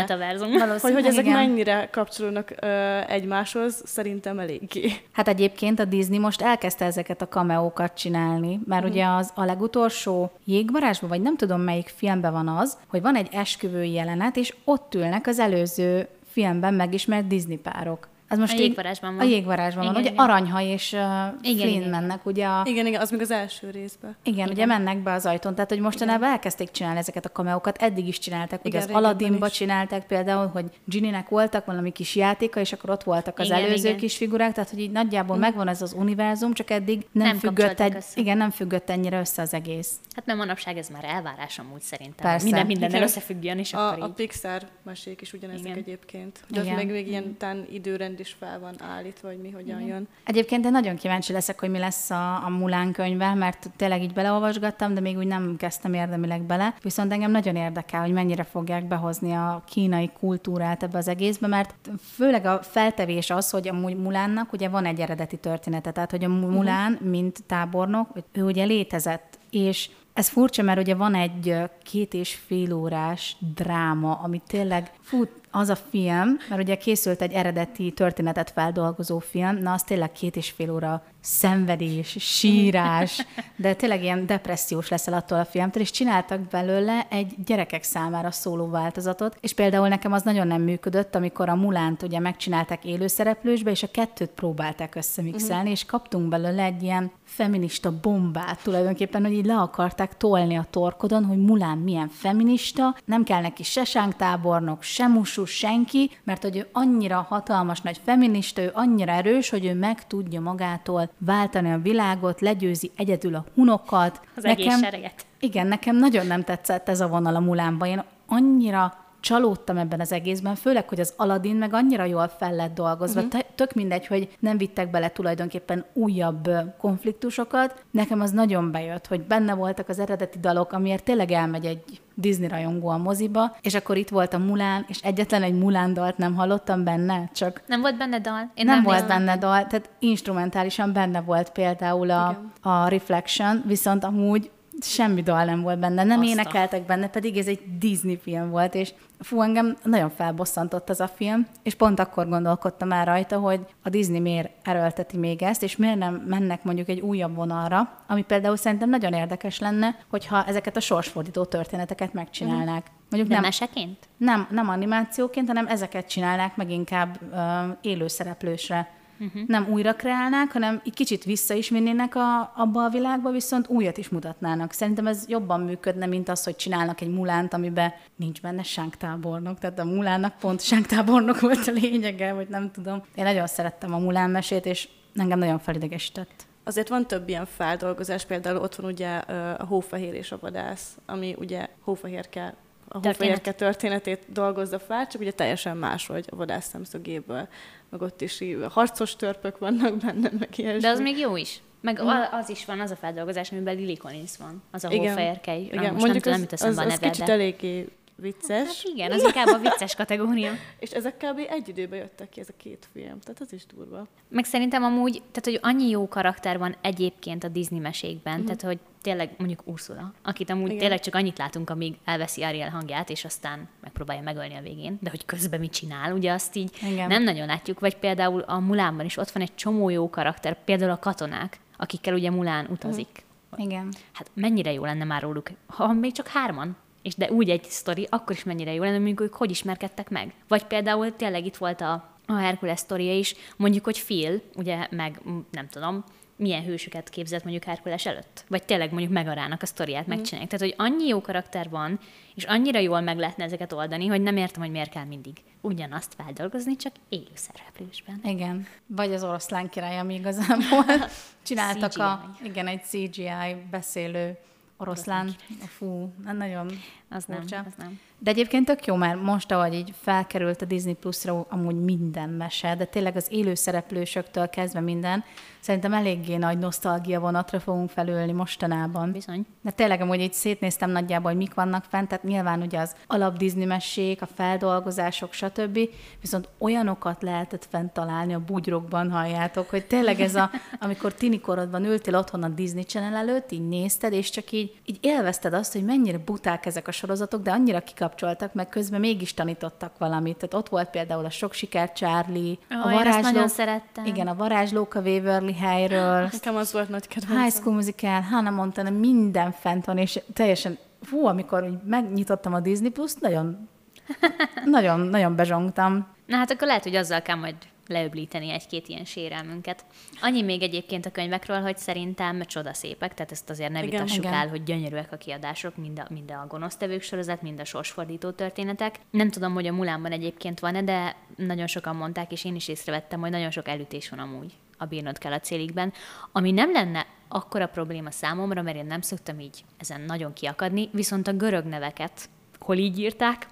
Hogy, 0.51 0.79
hogy, 0.81 0.93
hogy 0.93 1.05
ezek 1.05 1.25
igen. 1.25 1.37
mennyire 1.37 1.89
kapcsolódnak 1.91 2.53
ö, 2.61 2.99
egymáshoz, 3.07 3.81
szerintem 3.85 4.39
eléggé. 4.39 4.91
Hát 5.11 5.27
egyébként 5.27 5.79
a 5.79 5.85
Disney 5.85 6.17
most 6.17 6.41
elkezdte 6.41 6.85
ezeket 6.85 7.21
a 7.21 7.27
kameókat 7.27 7.93
csinálni, 7.93 8.59
mert 8.65 8.85
mm. 8.85 8.89
ugye 8.89 9.05
az 9.05 9.31
a 9.35 9.45
legutolsó 9.45 10.31
jégvarázsban, 10.45 11.09
vagy 11.09 11.21
nem 11.21 11.37
tudom 11.37 11.61
melyik 11.61 11.93
filmben 11.95 12.31
van 12.31 12.47
az, 12.47 12.77
hogy 12.87 13.01
van 13.01 13.15
egy 13.15 13.27
esküvői 13.31 13.91
jelenet, 13.91 14.35
és 14.35 14.53
ott 14.63 14.95
ülnek 14.95 15.27
az 15.27 15.39
előző 15.39 16.07
filmben 16.31 16.73
megismert 16.73 17.27
Disney 17.27 17.57
párok. 17.57 18.07
Az 18.33 18.39
most 18.39 18.53
a 18.53 18.61
jégvarázsban 18.61 19.15
van. 19.15 19.25
A 19.25 19.29
jégvarázsban 19.29 19.83
igen, 19.83 19.93
van. 19.93 20.03
Igen. 20.03 20.13
Ugye 20.13 20.23
aranyhaj 20.23 20.65
és 20.65 20.91
uh, 20.91 20.99
igen, 21.41 21.67
Flynn 21.67 21.81
igen. 21.81 21.89
mennek, 21.89 22.25
ugye 22.25 22.45
a... 22.45 22.61
Igen, 22.65 22.85
igen, 22.85 23.01
az 23.01 23.11
még 23.11 23.21
az 23.21 23.31
első 23.31 23.69
részben. 23.69 24.15
Igen, 24.23 24.37
igen, 24.37 24.49
ugye 24.49 24.65
mennek 24.65 24.97
be 24.97 25.13
az 25.13 25.25
ajtón. 25.25 25.53
Tehát, 25.53 25.69
hogy 25.69 25.79
mostanában 25.79 26.29
elkezdték 26.29 26.71
csinálni 26.71 26.99
ezeket 26.99 27.25
a 27.25 27.31
kameókat, 27.31 27.77
eddig 27.77 28.07
is 28.07 28.19
csináltak. 28.19 28.65
Ugye 28.65 28.77
az 28.77 28.89
Aladdinba 28.91 29.49
csinálták 29.49 30.05
például, 30.05 30.47
hogy 30.47 30.65
Ginnynek 30.85 31.29
voltak 31.29 31.65
valami 31.65 31.91
kis 31.91 32.15
játéka, 32.15 32.59
és 32.59 32.73
akkor 32.73 32.89
ott 32.89 33.03
voltak 33.03 33.39
az 33.39 33.45
igen, 33.45 33.57
előző 33.57 33.87
igen. 33.87 33.99
kis 33.99 34.17
figurák, 34.17 34.53
tehát, 34.53 34.69
hogy 34.69 34.79
így 34.79 34.91
nagyjából 34.91 35.35
mm. 35.37 35.39
megvan 35.39 35.67
ez 35.67 35.81
az 35.81 35.93
univerzum, 35.93 36.53
csak 36.53 36.69
eddig 36.69 37.05
nem, 37.11 37.27
nem 37.27 37.37
függött 37.37 37.79
egy, 37.79 37.95
össze. 37.95 38.21
igen, 38.21 38.37
nem 38.37 38.49
függött 38.49 38.89
ennyire 38.89 39.19
össze 39.19 39.41
az 39.41 39.53
egész. 39.53 39.91
Hát 40.15 40.25
mert 40.25 40.37
manapság 40.37 40.77
ez 40.77 40.89
már 40.89 41.03
elvárás 41.03 41.59
amúgy 41.59 41.81
szerintem. 41.81 42.25
Persze. 42.29 42.45
Minden 42.45 42.65
mindennel 42.65 43.01
összefüggjön, 43.01 43.59
és 43.59 43.73
a, 43.73 43.87
akkor 43.87 44.03
A 44.03 44.09
Pixar 44.09 44.61
mesék 44.83 45.21
is 45.21 45.33
ugyanezek 45.33 45.65
igen. 45.65 45.77
egyébként. 45.77 46.39
De 46.47 46.61
igen. 46.61 46.75
meg 46.75 46.91
még 46.91 47.07
ilyen 47.07 47.37
tán 47.37 47.67
időrendi 47.71 48.22
is 48.23 48.35
fel 48.39 48.59
van 48.59 48.75
állítva, 48.81 49.27
hogy 49.27 49.37
mi 49.37 49.51
hogyan 49.51 49.79
Igen. 49.79 49.93
jön. 49.93 50.07
Egyébként 50.23 50.65
én 50.65 50.71
nagyon 50.71 50.95
kíváncsi 50.95 51.33
leszek, 51.33 51.59
hogy 51.59 51.69
mi 51.69 51.77
lesz 51.77 52.09
a, 52.09 52.45
a 52.45 52.49
Mulán 52.49 52.91
könyvvel, 52.91 53.35
mert 53.35 53.69
tényleg 53.75 54.01
így 54.01 54.13
beleolvasgattam, 54.13 54.93
de 54.93 54.99
még 54.99 55.17
úgy 55.17 55.27
nem 55.27 55.55
kezdtem 55.57 55.93
érdemileg 55.93 56.41
bele. 56.41 56.73
Viszont 56.81 57.11
engem 57.11 57.31
nagyon 57.31 57.55
érdekel, 57.55 58.01
hogy 58.01 58.11
mennyire 58.11 58.43
fogják 58.43 58.87
behozni 58.87 59.31
a 59.31 59.63
kínai 59.67 60.09
kultúrát 60.19 60.83
ebbe 60.83 60.97
az 60.97 61.07
egészbe, 61.07 61.47
mert 61.47 61.75
főleg 62.15 62.45
a 62.45 62.61
feltevés 62.61 63.29
az, 63.29 63.49
hogy 63.49 63.67
a 63.67 63.73
Mulánnak 63.73 64.53
ugye 64.53 64.69
van 64.69 64.85
egy 64.85 64.99
eredeti 64.99 65.37
története, 65.37 65.91
tehát 65.91 66.11
hogy 66.11 66.23
a 66.23 66.29
Mulán, 66.29 66.93
uh-huh. 66.93 67.09
mint 67.09 67.43
tábornok, 67.43 68.07
ő 68.31 68.43
ugye 68.43 68.63
létezett, 68.63 69.39
és 69.49 69.89
ez 70.13 70.29
furcsa, 70.29 70.61
mert 70.61 70.79
ugye 70.79 70.95
van 70.95 71.15
egy 71.15 71.55
két 71.83 72.13
és 72.13 72.35
fél 72.35 72.73
órás 72.73 73.37
dráma, 73.55 74.13
ami 74.13 74.41
tényleg 74.47 74.91
fut, 75.01 75.29
az 75.55 75.69
a 75.69 75.75
film, 75.75 76.37
mert 76.49 76.61
ugye 76.61 76.75
készült 76.75 77.21
egy 77.21 77.31
eredeti 77.31 77.91
történetet 77.91 78.51
feldolgozó 78.51 79.19
film, 79.19 79.57
na 79.57 79.71
az 79.71 79.83
tényleg 79.83 80.11
két 80.11 80.35
és 80.35 80.49
fél 80.49 80.71
óra 80.71 81.03
szenvedés, 81.21 82.15
sírás, 82.19 83.25
de 83.55 83.73
tényleg 83.73 84.03
ilyen 84.03 84.25
depressziós 84.25 84.89
leszel 84.89 85.13
attól 85.13 85.39
a 85.39 85.45
filmtől, 85.45 85.83
és 85.83 85.91
csináltak 85.91 86.39
belőle 86.39 87.07
egy 87.09 87.33
gyerekek 87.45 87.83
számára 87.83 88.31
szóló 88.31 88.69
változatot, 88.69 89.37
és 89.39 89.53
például 89.53 89.87
nekem 89.87 90.11
az 90.11 90.23
nagyon 90.23 90.47
nem 90.47 90.61
működött, 90.61 91.15
amikor 91.15 91.49
a 91.49 91.55
Mulánt 91.55 92.01
ugye 92.01 92.19
megcsinálták 92.19 92.85
élőszereplősbe, 92.85 93.71
és 93.71 93.83
a 93.83 93.91
kettőt 93.91 94.29
próbálták 94.29 94.95
összemixelni, 94.95 95.55
uh-huh. 95.55 95.71
és 95.71 95.85
kaptunk 95.85 96.29
belőle 96.29 96.63
egy 96.63 96.83
ilyen 96.83 97.11
feminista 97.23 97.99
bombát 98.01 98.63
tulajdonképpen, 98.63 99.23
hogy 99.23 99.33
így 99.33 99.45
le 99.45 99.57
akarták 99.57 100.17
tolni 100.17 100.55
a 100.55 100.67
torkodon, 100.69 101.25
hogy 101.25 101.37
Mulán 101.37 101.77
milyen 101.77 102.09
feminista, 102.09 102.95
nem 103.05 103.23
kell 103.23 103.41
neki 103.41 103.63
se 103.63 103.83
tábornok, 104.17 104.81
se 104.81 105.07
musu, 105.43 105.45
senki, 105.45 106.11
mert 106.23 106.41
hogy 106.41 106.57
ő 106.57 106.67
annyira 106.71 107.25
hatalmas 107.29 107.81
nagy 107.81 108.01
feminista, 108.03 108.61
ő 108.61 108.71
annyira 108.73 109.11
erős, 109.11 109.49
hogy 109.49 109.65
ő 109.65 109.73
meg 109.73 110.07
tudja 110.07 110.41
magától 110.41 111.09
váltani 111.17 111.71
a 111.71 111.77
világot, 111.77 112.41
legyőzi 112.41 112.91
egyedül 112.95 113.35
a 113.35 113.45
hunokat. 113.55 114.21
Az 114.35 114.43
nekem, 114.43 114.67
egész 114.67 114.79
sereget. 114.79 115.25
Igen, 115.39 115.67
nekem 115.67 115.95
nagyon 115.95 116.27
nem 116.27 116.43
tetszett 116.43 116.89
ez 116.89 117.01
a 117.01 117.07
vonal 117.07 117.35
a 117.35 117.39
Mulánban. 117.39 117.87
Én 117.87 118.03
annyira 118.27 118.97
csalódtam 119.19 119.77
ebben 119.77 119.99
az 119.99 120.11
egészben, 120.11 120.55
főleg, 120.55 120.89
hogy 120.89 120.99
az 120.99 121.13
Aladdin 121.17 121.55
meg 121.55 121.73
annyira 121.73 122.03
jól 122.03 122.27
fel 122.27 122.55
lett 122.55 122.73
dolgozva. 122.73 123.21
Uh-huh. 123.21 123.41
Tök 123.55 123.73
mindegy, 123.73 124.07
hogy 124.07 124.29
nem 124.39 124.57
vittek 124.57 124.91
bele 124.91 125.09
tulajdonképpen 125.09 125.85
újabb 125.93 126.49
konfliktusokat. 126.77 127.83
Nekem 127.91 128.21
az 128.21 128.31
nagyon 128.31 128.71
bejött, 128.71 129.07
hogy 129.07 129.21
benne 129.21 129.53
voltak 129.53 129.89
az 129.89 129.99
eredeti 129.99 130.39
dalok, 130.39 130.71
amiért 130.71 131.03
tényleg 131.03 131.31
elmegy 131.31 131.65
egy 131.65 132.01
Disney 132.13 132.47
rajongó 132.47 132.87
a 132.89 132.97
moziba, 132.97 133.55
és 133.61 133.73
akkor 133.73 133.97
itt 133.97 134.09
volt 134.09 134.33
a 134.33 134.37
Mulán, 134.37 134.85
és 134.87 134.99
egyetlen 135.01 135.43
egy 135.43 135.57
Mulán 135.57 135.93
dalt 135.93 136.17
nem 136.17 136.35
hallottam 136.35 136.83
benne, 136.83 137.29
csak... 137.33 137.61
Nem 137.67 137.81
volt 137.81 137.97
benne 137.97 138.19
dal? 138.19 138.51
Én 138.53 138.65
nem, 138.65 138.75
nem 138.75 138.83
volt 138.83 139.07
benne 139.07 139.37
dal, 139.37 139.67
tehát 139.67 139.89
instrumentálisan 139.99 140.93
benne 140.93 141.21
volt 141.21 141.49
például 141.49 142.09
a, 142.09 142.41
a 142.61 142.87
Reflection, 142.87 143.63
viszont 143.65 144.03
amúgy 144.03 144.51
semmi 144.81 145.21
dal 145.21 145.45
nem 145.45 145.61
volt 145.61 145.79
benne, 145.79 146.03
nem 146.03 146.19
Azta. 146.19 146.31
énekeltek 146.31 146.85
benne, 146.85 147.09
pedig 147.09 147.37
ez 147.37 147.47
egy 147.47 147.77
Disney 147.79 148.17
film 148.17 148.49
volt, 148.49 148.75
és 148.75 148.93
fú, 149.19 149.41
engem 149.41 149.77
nagyon 149.83 150.09
felbosszantott 150.09 150.89
ez 150.89 150.99
a 150.99 151.07
film, 151.07 151.47
és 151.63 151.73
pont 151.73 151.99
akkor 151.99 152.29
gondolkodtam 152.29 152.87
már 152.87 153.07
rajta, 153.07 153.37
hogy 153.37 153.59
a 153.83 153.89
Disney 153.89 154.19
miért 154.19 154.49
erőlteti 154.63 155.17
még 155.17 155.41
ezt, 155.41 155.63
és 155.63 155.77
miért 155.77 155.97
nem 155.97 156.13
mennek 156.13 156.63
mondjuk 156.63 156.89
egy 156.89 156.99
újabb 156.99 157.35
vonalra, 157.35 158.03
ami 158.07 158.21
például 158.21 158.55
szerintem 158.55 158.89
nagyon 158.89 159.13
érdekes 159.13 159.59
lenne, 159.59 159.97
hogyha 160.09 160.45
ezeket 160.45 160.77
a 160.77 160.79
sorsfordító 160.79 161.45
történeteket 161.45 162.13
megcsinálnák. 162.13 162.85
Mondjuk 163.09 163.27
De 163.27 163.33
nem 163.33 163.43
meseként? 163.43 163.97
Nem, 164.17 164.47
nem 164.49 164.69
animációként, 164.69 165.47
hanem 165.47 165.67
ezeket 165.67 166.09
csinálnák 166.09 166.55
meg 166.55 166.69
inkább 166.69 167.19
uh, 167.31 167.37
élőszereplősre 167.81 169.01
uh-huh. 169.25 169.47
nem 169.47 169.67
újra 169.69 169.93
kreálnák, 169.93 170.51
hanem 170.51 170.81
egy 170.85 170.93
kicsit 170.93 171.23
vissza 171.23 171.53
is 171.53 171.69
vinnének 171.69 172.15
a, 172.15 172.53
abba 172.55 172.83
a 172.83 172.89
világba, 172.89 173.31
viszont 173.31 173.67
újat 173.67 173.97
is 173.97 174.09
mutatnának. 174.09 174.71
Szerintem 174.71 175.07
ez 175.07 175.25
jobban 175.27 175.59
működne, 175.59 176.05
mint 176.05 176.29
az, 176.29 176.43
hogy 176.43 176.55
csinálnak 176.55 177.01
egy 177.01 177.13
mulánt, 177.13 177.53
amiben 177.53 177.93
nincs 178.15 178.41
benne 178.41 178.63
sánktábornok. 178.63 179.59
Tehát 179.59 179.79
a 179.79 179.83
mulánnak 179.83 180.37
pont 180.37 180.61
sánktábornok 180.61 181.39
volt 181.39 181.67
a 181.67 181.71
lényege, 181.71 182.33
vagy 182.33 182.47
nem 182.47 182.71
tudom. 182.71 183.03
Én 183.15 183.23
nagyon 183.23 183.47
szerettem 183.47 183.93
a 183.93 183.97
mulán 183.97 184.29
mesét, 184.29 184.65
és 184.65 184.89
engem 185.15 185.39
nagyon 185.39 185.59
felidegesített. 185.59 186.45
Azért 186.63 186.89
van 186.89 187.07
több 187.07 187.29
ilyen 187.29 187.45
feldolgozás, 187.45 188.25
például 188.25 188.57
ott 188.57 188.75
van 188.75 188.91
ugye 188.91 189.17
a 189.57 189.65
hófehér 189.65 190.13
és 190.13 190.31
a 190.31 190.37
vadász, 190.41 190.97
ami 191.05 191.35
ugye 191.39 191.67
hófehérke 191.81 192.53
a 192.93 192.99
hófehérke 193.01 193.51
történetét 193.51 194.19
dolgozza 194.27 194.79
fel, 194.79 195.07
csak 195.07 195.21
ugye 195.21 195.31
teljesen 195.31 195.77
máshogy 195.77 196.25
a 196.29 196.35
vadász 196.35 196.67
szemszögéből 196.67 197.47
meg 197.93 198.01
ott 198.01 198.21
is 198.21 198.43
harcos 198.69 199.15
törpök 199.15 199.57
vannak 199.57 199.97
benne, 199.97 200.29
meg 200.39 200.49
ilyesmi. 200.55 200.79
De 200.79 200.89
az 200.89 200.99
még 200.99 201.17
jó 201.17 201.35
is. 201.35 201.61
Meg 201.81 202.01
mm. 202.01 202.07
az 202.31 202.49
is 202.49 202.65
van, 202.65 202.79
az 202.79 202.91
a 202.91 202.95
feldolgozás, 202.95 203.51
amiben 203.51 203.75
Lily 203.75 203.95
Collins 203.95 204.37
van, 204.37 204.63
az 204.71 204.83
a 204.83 204.89
hófehérke. 204.89 205.55
Igen, 205.55 205.93
most 205.93 206.05
mondjuk 206.05 206.23
nem 206.23 206.45
az, 206.51 206.61
az, 206.61 206.77
az 206.77 206.99
kicsit 206.99 207.25
de... 207.25 207.31
eléggé 207.31 207.87
vicces. 208.15 208.67
Hát 208.67 208.93
igen, 208.93 209.11
az 209.11 209.23
inkább 209.23 209.47
a 209.47 209.57
vicces 209.57 209.95
kategória. 209.95 210.51
és 210.79 210.91
ezek 210.91 211.17
kb. 211.17 211.39
egy 211.49 211.67
időben 211.67 211.99
jöttek 211.99 212.29
ki 212.29 212.39
ez 212.39 212.49
a 212.49 212.53
két 212.57 212.87
film, 212.93 213.19
tehát 213.19 213.41
az 213.41 213.53
is 213.53 213.65
durva. 213.65 214.07
Meg 214.29 214.45
szerintem 214.45 214.83
amúgy, 214.83 215.11
tehát 215.31 215.43
hogy 215.43 215.59
annyi 215.61 215.89
jó 215.89 216.07
karakter 216.07 216.57
van 216.57 216.75
egyébként 216.81 217.43
a 217.43 217.47
Disney 217.47 217.79
mesékben, 217.79 218.39
mm. 218.39 218.43
tehát 218.43 218.61
hogy 218.61 218.79
tényleg 219.01 219.33
mondjuk 219.37 219.61
Ursula, 219.65 220.13
akit 220.23 220.49
amúgy 220.49 220.65
Igen. 220.65 220.77
tényleg 220.77 220.99
csak 220.99 221.15
annyit 221.15 221.37
látunk, 221.37 221.69
amíg 221.69 221.95
elveszi 222.05 222.43
Ariel 222.43 222.69
hangját, 222.69 223.09
és 223.09 223.25
aztán 223.25 223.67
megpróbálja 223.81 224.21
megölni 224.21 224.55
a 224.55 224.61
végén, 224.61 224.97
de 225.01 225.09
hogy 225.09 225.25
közben 225.25 225.59
mit 225.59 225.71
csinál, 225.71 226.13
ugye 226.13 226.31
azt 226.31 226.55
így 226.55 226.71
Igen. 226.91 227.07
nem 227.07 227.23
nagyon 227.23 227.47
látjuk, 227.47 227.79
vagy 227.79 227.97
például 227.97 228.41
a 228.41 228.59
Mulánban 228.59 229.05
is 229.05 229.17
ott 229.17 229.31
van 229.31 229.43
egy 229.43 229.55
csomó 229.55 229.89
jó 229.89 230.09
karakter, 230.09 230.63
például 230.63 230.91
a 230.91 230.99
katonák, 230.99 231.59
akikkel 231.77 232.13
ugye 232.13 232.29
Mulán 232.29 232.67
utazik. 232.69 233.23
Igen. 233.55 233.93
Hát 234.11 234.31
mennyire 234.33 234.71
jó 234.71 234.85
lenne 234.85 235.03
már 235.03 235.21
róluk, 235.21 235.49
ha 235.65 235.93
még 235.93 236.11
csak 236.11 236.27
hárman, 236.27 236.75
és 237.03 237.15
de 237.15 237.31
úgy 237.31 237.49
egy 237.49 237.63
sztori, 237.63 238.07
akkor 238.09 238.35
is 238.35 238.43
mennyire 238.43 238.73
jó 238.73 238.83
lenne, 238.83 238.97
mondjuk 238.97 239.21
ők 239.21 239.33
hogy 239.33 239.49
ismerkedtek 239.49 240.09
meg. 240.09 240.33
Vagy 240.47 240.63
például 240.63 241.15
tényleg 241.15 241.45
itt 241.45 241.57
volt 241.57 241.81
a, 241.81 242.09
a 242.25 242.33
Herkules 242.33 242.79
sztoria 242.79 243.17
is, 243.17 243.35
mondjuk, 243.57 243.83
hogy 243.83 244.03
Phil, 244.03 244.41
ugye, 244.55 244.87
meg 244.89 245.21
nem 245.51 245.67
tudom, 245.67 246.03
milyen 246.35 246.63
hősöket 246.63 247.09
képzett 247.09 247.43
mondjuk 247.43 247.63
Herkules 247.63 248.05
előtt. 248.05 248.45
Vagy 248.47 248.63
tényleg 248.63 248.91
mondjuk 248.91 249.11
megarának 249.11 249.61
a 249.61 249.65
sztoriát, 249.65 250.05
mm. 250.05 250.09
megcsinálják. 250.09 250.51
Tehát, 250.51 250.75
hogy 250.75 250.85
annyi 250.85 251.07
jó 251.07 251.21
karakter 251.21 251.69
van, 251.69 251.99
és 252.35 252.43
annyira 252.43 252.79
jól 252.79 253.01
meg 253.01 253.17
lehetne 253.17 253.43
ezeket 253.43 253.73
oldani, 253.73 254.07
hogy 254.07 254.21
nem 254.21 254.37
értem, 254.37 254.61
hogy 254.61 254.71
miért 254.71 254.89
kell 254.89 255.05
mindig 255.05 255.37
ugyanazt 255.61 256.13
feldolgozni, 256.17 256.75
csak 256.75 256.93
élő 257.09 257.31
szereplősben. 257.33 258.19
Igen. 258.23 258.67
Vagy 258.87 259.13
az 259.13 259.23
oroszlán 259.23 259.69
király, 259.69 259.97
ami 259.97 260.13
igazából 260.13 260.85
csináltak 261.45 261.91
CGI. 261.91 262.01
a, 262.01 262.35
igen, 262.43 262.67
egy 262.67 262.83
CGI 262.83 263.55
beszélő 263.71 264.37
oroszlán. 264.83 265.35
Fú, 265.77 266.13
nagyon 266.23 266.67
az 267.13 267.25
nem, 267.25 267.39
az 267.47 267.73
nem. 267.77 267.99
De 268.23 268.31
egyébként 268.31 268.65
tök 268.65 268.85
jó, 268.85 268.95
mert 268.95 269.21
most, 269.21 269.51
ahogy 269.51 269.73
így 269.73 269.93
felkerült 270.01 270.61
a 270.61 270.65
Disney 270.65 270.93
Plus-ra 270.93 271.45
amúgy 271.49 271.83
minden 271.83 272.29
mese, 272.29 272.75
de 272.75 272.85
tényleg 272.85 273.15
az 273.15 273.27
élő 273.29 273.53
szereplősöktől 273.53 274.49
kezdve 274.49 274.79
minden, 274.79 275.23
szerintem 275.59 275.93
eléggé 275.93 276.35
nagy 276.35 276.57
nosztalgia 276.57 277.19
vonatra 277.19 277.59
fogunk 277.59 277.89
felülni 277.89 278.31
mostanában. 278.31 279.11
Bizony. 279.11 279.45
De 279.61 279.71
tényleg 279.71 280.01
amúgy 280.01 280.19
így 280.21 280.33
szétnéztem 280.33 280.89
nagyjából, 280.89 281.31
hogy 281.31 281.39
mik 281.39 281.53
vannak 281.53 281.83
fent, 281.83 282.07
tehát 282.07 282.23
nyilván 282.23 282.61
ugye 282.61 282.79
az 282.79 282.95
alap 283.07 283.37
Disney 283.37 283.65
mesék, 283.65 284.21
a 284.21 284.25
feldolgozások, 284.25 285.33
stb. 285.33 285.79
Viszont 286.21 286.49
olyanokat 286.57 287.21
lehetett 287.21 287.67
fent 287.69 287.93
találni 287.93 288.33
a 288.33 288.39
bugyrokban, 288.39 289.11
halljátok, 289.11 289.69
hogy 289.69 289.85
tényleg 289.85 290.19
ez 290.19 290.35
a, 290.35 290.49
amikor 290.79 291.13
tini 291.13 291.39
korodban 291.39 291.85
ültél 291.85 292.15
otthon 292.15 292.43
a 292.43 292.49
Disney 292.49 292.83
Channel 292.83 293.15
előtt, 293.15 293.51
így 293.51 293.67
nézted, 293.67 294.13
és 294.13 294.29
csak 294.29 294.51
így, 294.51 294.79
így 294.85 294.97
élvezted 295.01 295.53
azt, 295.53 295.73
hogy 295.73 295.83
mennyire 295.83 296.17
buták 296.17 296.65
ezek 296.65 296.87
a 296.87 296.91
sorozatok, 297.03 297.41
de 297.41 297.51
annyira 297.51 297.79
kikapcsoltak, 297.79 298.53
meg 298.53 298.69
közben 298.69 298.99
mégis 298.99 299.33
tanítottak 299.33 299.97
valamit. 299.97 300.35
Tehát 300.37 300.53
ott 300.53 300.69
volt 300.69 300.89
például 300.89 301.25
a 301.25 301.29
Sok 301.29 301.53
siker 301.53 301.91
Charlie, 301.91 302.57
oh, 302.69 302.85
a 302.85 302.91
varázsló... 302.91 303.21
nagyon 303.21 303.47
szerettem. 303.47 304.05
Igen, 304.05 304.27
a 304.27 304.35
varázslók 304.35 304.93
a 304.93 304.99
Waverly 304.99 305.53
helyről. 305.53 306.29
Nekem 306.31 306.55
az 306.55 306.73
volt 306.73 306.89
nagy 306.89 307.07
kedvencem. 307.07 307.43
High 307.43 307.55
School 307.55 307.75
Musical, 307.75 308.21
Hannah 308.21 308.53
Montana, 308.53 308.89
minden 308.89 309.51
fent 309.51 309.85
van, 309.85 309.97
és 309.97 310.19
teljesen, 310.33 310.77
fú, 311.01 311.25
amikor 311.25 311.63
úgy 311.63 311.77
megnyitottam 311.85 312.53
a 312.53 312.59
Disney 312.59 312.89
Plus-t, 312.89 313.21
nagyon, 313.21 313.69
nagyon, 314.65 314.99
nagyon 314.99 315.35
bezsongtam. 315.35 316.07
Na 316.25 316.37
hát 316.37 316.51
akkor 316.51 316.67
lehet, 316.67 316.83
hogy 316.83 316.95
azzal 316.95 317.21
kell 317.21 317.35
majd 317.35 317.55
leöblíteni 317.87 318.51
egy-két 318.51 318.87
ilyen 318.87 319.05
sérelmünket. 319.05 319.85
Annyi 320.21 320.41
még 320.41 320.61
egyébként 320.61 321.05
a 321.05 321.11
könyvekről, 321.11 321.61
hogy 321.61 321.77
szerintem 321.77 322.43
csodaszépek, 322.45 323.13
tehát 323.13 323.31
ezt 323.31 323.49
azért 323.49 323.71
ne 323.71 323.81
vitassuk 323.81 324.23
igen, 324.23 324.33
el, 324.33 324.47
hogy 324.47 324.63
gyönyörűek 324.63 325.11
a 325.11 325.17
kiadások, 325.17 325.75
mind 325.75 325.99
a, 325.99 326.07
mind 326.09 326.31
a 326.31 326.45
gonosztevők 326.47 327.01
sorozat, 327.01 327.41
mind 327.41 327.59
a 327.59 327.65
sorsfordító 327.65 328.31
történetek. 328.31 328.99
Nem 329.09 329.29
tudom, 329.29 329.53
hogy 329.53 329.67
a 329.67 329.73
Mulánban 329.73 330.11
egyébként 330.11 330.59
van-e, 330.59 330.81
de 330.81 331.15
nagyon 331.35 331.67
sokan 331.67 331.95
mondták, 331.95 332.31
és 332.31 332.45
én 332.45 332.55
is 332.55 332.67
észrevettem, 332.67 333.19
hogy 333.19 333.31
nagyon 333.31 333.51
sok 333.51 333.67
elütés 333.67 334.09
van 334.09 334.19
amúgy 334.19 334.53
a 334.77 334.85
bírnod 334.85 335.17
kell 335.17 335.33
a 335.33 335.39
célikben, 335.39 335.93
ami 336.31 336.51
nem 336.51 336.71
lenne 336.71 337.05
akkora 337.27 337.67
probléma 337.67 338.11
számomra, 338.11 338.61
mert 338.61 338.77
én 338.77 338.85
nem 338.85 339.01
szoktam 339.01 339.39
így 339.39 339.63
ezen 339.77 340.01
nagyon 340.01 340.33
kiakadni, 340.33 340.89
viszont 340.91 341.27
a 341.27 341.33
görög 341.33 341.65
neveket 341.65 342.29
hol 342.59 342.77
így 342.77 342.99
írták, 342.99 343.47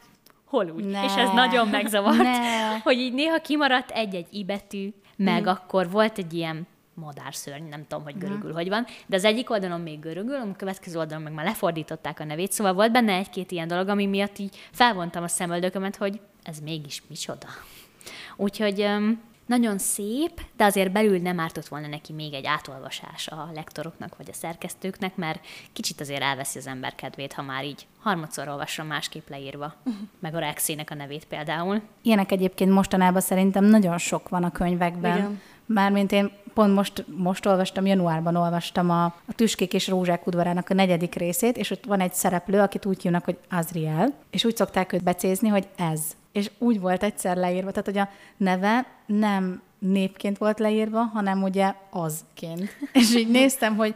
hol 0.52 0.70
úgy. 0.76 0.86
Ne. 0.86 1.04
És 1.04 1.16
ez 1.16 1.30
nagyon 1.30 1.68
megzavart, 1.68 2.18
Ne. 2.18 2.78
hogy 2.88 3.00
így 3.00 3.14
néha 3.14 3.42
kimaradt 3.42 3.92
egy-egy 3.92 4.28
i 4.32 4.44
betű, 4.44 4.94
meg 5.16 5.48
akkor 5.48 5.90
volt 5.90 6.18
egy 6.18 6.34
ilyen 6.34 6.68
madárszörny, 6.94 7.70
nem 7.70 7.86
tudom, 7.88 8.04
hogy 8.04 8.18
görögül 8.18 8.54
hogy 8.54 8.70
van, 8.70 8.86
de 9.06 9.16
az 9.16 9.24
egyik 9.24 9.50
oldalon 9.50 9.82
még 9.82 10.00
görögül, 10.00 10.36
a 10.36 10.56
következő 10.58 10.98
oldalon 10.98 11.24
meg 11.24 11.34
már 11.34 11.46
lefordították 11.46 12.20
a 12.20 12.24
nevét, 12.24 12.52
szóval 12.52 12.74
volt 12.74 12.92
benne 12.92 13.14
egy-két 13.14 13.52
ilyen 13.52 13.68
dolog, 13.68 13.88
ami 13.88 14.06
miatt 14.06 14.38
így 14.38 14.58
felvontam 14.72 15.24
a 15.24 15.28
szemöldökömet, 15.28 15.96
hogy 15.96 16.20
ez 16.44 16.60
mégis 16.60 17.04
micsoda. 17.08 17.48
Úgyhogy 18.36 18.82
öm, 18.82 19.22
nagyon 19.46 19.78
szép, 19.78 20.42
de 20.56 20.66
azért 20.66 20.92
belül 20.92 21.20
nem 21.20 21.40
ártott 21.40 21.68
volna 21.68 21.88
neki 21.88 22.14
még 22.14 22.34
egy 22.34 22.46
átolvasás 22.46 23.28
a 23.28 23.50
lektoroknak 23.54 24.18
vagy 24.18 24.28
a 24.30 24.34
szerkesztőknek, 24.34 25.16
mert 25.16 25.46
kicsit 25.74 26.02
azért 26.02 26.22
elveszi 26.22 26.58
az 26.58 26.68
ember 26.68 26.96
kedvét, 26.96 27.34
ha 27.34 27.42
már 27.42 27.66
így 27.66 27.88
harmadszor 28.00 28.48
olvasson 28.48 28.86
másképp 28.86 29.30
leírva, 29.30 29.74
meg 30.20 30.36
a 30.36 30.40
Rexének 30.40 30.92
a 30.92 30.96
nevét 30.96 31.26
például. 31.26 31.82
Ilyenek 32.02 32.32
egyébként 32.32 32.72
mostanában 32.72 33.22
szerintem 33.22 33.64
nagyon 33.64 33.98
sok 33.98 34.30
van 34.30 34.44
a 34.44 34.52
könyvekben. 34.52 35.18
Igen. 35.18 35.42
Mármint 35.66 36.12
én 36.12 36.32
pont 36.54 36.74
most, 36.74 37.06
most 37.18 37.46
olvastam, 37.46 37.86
januárban 37.86 38.36
olvastam 38.36 38.90
a, 38.90 39.04
a 39.06 39.34
Tüskék 39.36 39.74
és 39.74 39.88
Rózsák 39.88 40.28
udvarának 40.28 40.70
a 40.70 40.74
negyedik 40.74 41.16
részét, 41.16 41.58
és 41.58 41.72
ott 41.72 41.86
van 41.86 42.00
egy 42.00 42.14
szereplő, 42.14 42.60
akit 42.60 42.86
úgy 42.86 43.02
hívnak, 43.02 43.24
hogy 43.24 43.38
Azriel, 43.50 44.14
és 44.30 44.46
úgy 44.46 44.56
szokták 44.56 44.94
őt 44.94 45.04
becézni, 45.04 45.48
hogy 45.48 45.68
ez. 45.76 46.02
És 46.32 46.52
úgy 46.58 46.80
volt 46.80 47.04
egyszer 47.04 47.38
leírva, 47.38 47.72
tehát 47.72 47.86
hogy 47.86 47.98
a 47.98 48.10
neve 48.38 48.86
nem 49.06 49.62
népként 49.80 50.38
volt 50.38 50.60
leírva, 50.60 51.02
hanem 51.04 51.44
ugye 51.44 51.74
azként. 51.90 52.78
És 52.94 53.16
így 53.16 53.30
néztem, 53.30 53.76
hogy 53.76 53.96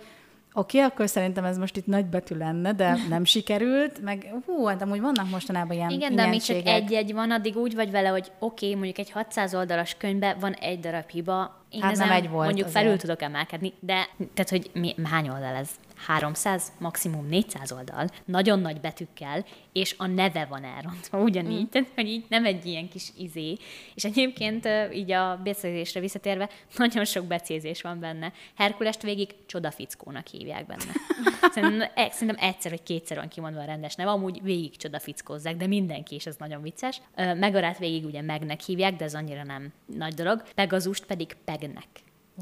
Oké, 0.58 0.78
okay, 0.78 0.90
akkor 0.90 1.10
szerintem 1.10 1.44
ez 1.44 1.58
most 1.58 1.78
itt 1.78 1.86
nagybetű 1.86 2.36
lenne, 2.36 2.74
de 2.74 2.98
nem 3.10 3.24
sikerült, 3.24 4.02
meg 4.02 4.34
hú, 4.46 4.66
hát 4.66 4.82
amúgy 4.82 5.02
vannak 5.02 5.30
mostanában 5.30 5.76
ilyen 5.76 5.90
Igen, 5.90 6.16
de 6.16 6.24
amíg 6.24 6.42
csak 6.42 6.66
egy-egy 6.66 7.14
van, 7.14 7.32
addig 7.32 7.58
úgy 7.58 7.76
vagy 7.76 7.92
vele, 7.92 8.10
hogy 8.10 8.32
oké, 8.40 8.66
okay, 8.66 8.76
mondjuk 8.76 8.98
egy 8.98 9.12
600 9.12 9.56
oldalas 9.56 9.96
könyvben 9.98 10.40
van 10.40 10.54
egy 10.54 10.80
darab 10.80 11.10
hiba, 11.10 11.66
én 11.70 11.82
Hát 11.82 11.98
nem 11.98 12.12
egy 12.12 12.30
volt 12.30 12.46
mondjuk 12.46 12.68
azért. 12.68 12.84
felül 12.84 12.98
tudok 12.98 13.22
emelkedni, 13.22 13.74
de 13.80 14.08
tehát, 14.34 14.50
hogy 14.50 14.70
mi, 14.74 14.96
hány 15.04 15.30
oldal 15.30 15.56
ez? 15.56 15.70
300, 15.96 16.72
maximum 16.80 17.28
400 17.28 17.72
oldal, 17.72 18.10
nagyon 18.26 18.60
nagy 18.60 18.80
betűkkel, 18.80 19.46
és 19.74 19.96
a 19.98 20.08
neve 20.08 20.46
van 20.46 20.64
elrontva 20.64 21.22
ugyanígy, 21.22 21.62
mm. 21.62 21.70
tehát 21.70 21.92
hogy 21.96 22.08
így 22.08 22.26
nem 22.30 22.46
egy 22.46 22.66
ilyen 22.66 22.90
kis 22.90 23.12
izé. 23.18 23.58
És 23.94 24.04
egyébként 24.04 24.68
így 24.94 25.12
a 25.12 25.40
becézésre 25.44 26.00
visszatérve, 26.00 26.50
nagyon 26.76 27.06
sok 27.06 27.26
becézés 27.26 27.82
van 27.82 28.00
benne. 28.00 28.34
Herkulest 28.56 29.02
végig 29.02 29.36
csodafickónak 29.46 30.28
hívják 30.28 30.66
benne. 30.66 30.92
Szerintem, 31.54 31.90
e- 31.96 32.12
szerintem 32.12 32.50
egyszer 32.50 32.72
vagy 32.72 32.84
kétszer 32.84 33.18
van 33.18 33.28
kimondva 33.28 33.62
a 33.62 33.66
rendes 33.66 33.96
neve, 33.96 34.10
amúgy 34.10 34.40
végig 34.44 34.78
csodafickózzák, 34.78 35.56
de 35.56 35.68
mindenki, 35.68 36.16
és 36.16 36.26
ez 36.26 36.36
nagyon 36.36 36.62
vicces. 36.62 37.02
Megarát 37.16 37.78
végig 37.78 38.06
ugye 38.06 38.22
megnek 38.22 38.62
hívják, 38.62 38.96
de 38.96 39.04
ez 39.04 39.16
annyira 39.16 39.44
nem 39.44 39.74
nagy 39.86 40.14
dolog. 40.14 40.44
Pegazust 40.56 41.06
pedig 41.06 41.36
pegnek. 41.46 41.88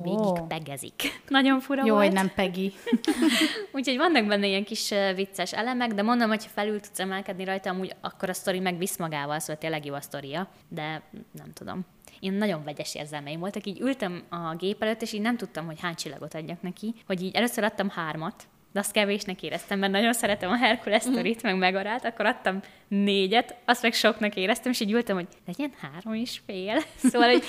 Végig 0.02 0.20
Ó. 0.20 0.34
pegezik. 0.34 1.22
Nagyon 1.28 1.60
fura 1.60 1.86
Jó, 1.86 1.94
volt. 1.94 2.06
hogy 2.06 2.16
nem 2.16 2.32
Peggy. 2.36 2.74
Úgyhogy 3.74 3.98
vannak 3.98 4.28
benne 4.28 4.48
ilyen 4.48 4.64
kis 4.64 4.94
vicces 5.16 5.54
elemek, 5.54 5.94
de 5.94 6.02
mondom, 6.02 6.28
hogy 6.30 6.44
ha 6.44 6.50
felül 6.54 6.80
tudsz 6.80 7.00
emelkedni 7.00 7.44
rajta, 7.44 7.70
amúgy 7.70 7.96
akkor 8.02 8.30
a 8.30 8.34
sztori 8.34 8.60
meg 8.60 8.78
visz 8.78 8.98
magával, 8.98 9.40
szóval 9.40 9.58
tényleg 9.58 9.86
jó 9.86 9.94
a 9.94 10.02
sztoria, 10.02 10.48
de 10.68 11.02
nem 11.32 11.54
tudom. 11.54 11.86
Én 12.20 12.34
nagyon 12.34 12.64
vegyes 12.64 12.96
érzelmeim 12.96 13.40
voltak, 13.40 13.66
így 13.66 13.80
ültem 13.80 14.24
a 14.30 14.56
gép 14.56 14.82
előtt, 14.82 15.02
és 15.02 15.14
így 15.14 15.22
nem 15.22 15.38
tudtam, 15.38 15.66
hogy 15.66 15.80
hány 15.80 15.96
csillagot 15.96 16.34
adjak 16.34 16.62
neki, 16.62 16.94
hogy 17.06 17.22
így 17.24 17.36
először 17.36 17.64
adtam 17.64 17.90
hármat, 17.90 18.48
de 18.74 18.80
azt 18.80 18.92
kevésnek 18.92 19.44
éreztem, 19.44 19.80
mert 19.80 19.92
nagyon 19.92 20.14
szeretem 20.14 20.52
a 20.52 20.58
Herkules 20.58 21.02
sztorit, 21.02 21.44
meg 21.44 21.58
megarát, 21.58 22.06
akkor 22.06 22.26
adtam 22.26 22.60
négyet, 22.88 23.56
azt 23.66 23.82
meg 23.82 23.94
soknak 23.94 24.36
éreztem, 24.36 24.72
és 24.72 24.80
így 24.80 24.92
ültem, 24.92 25.16
hogy 25.16 25.28
legyen 25.46 25.72
három 25.82 26.14
és 26.14 26.42
fél. 26.46 26.82
Szóval, 27.10 27.30
hogy 27.30 27.44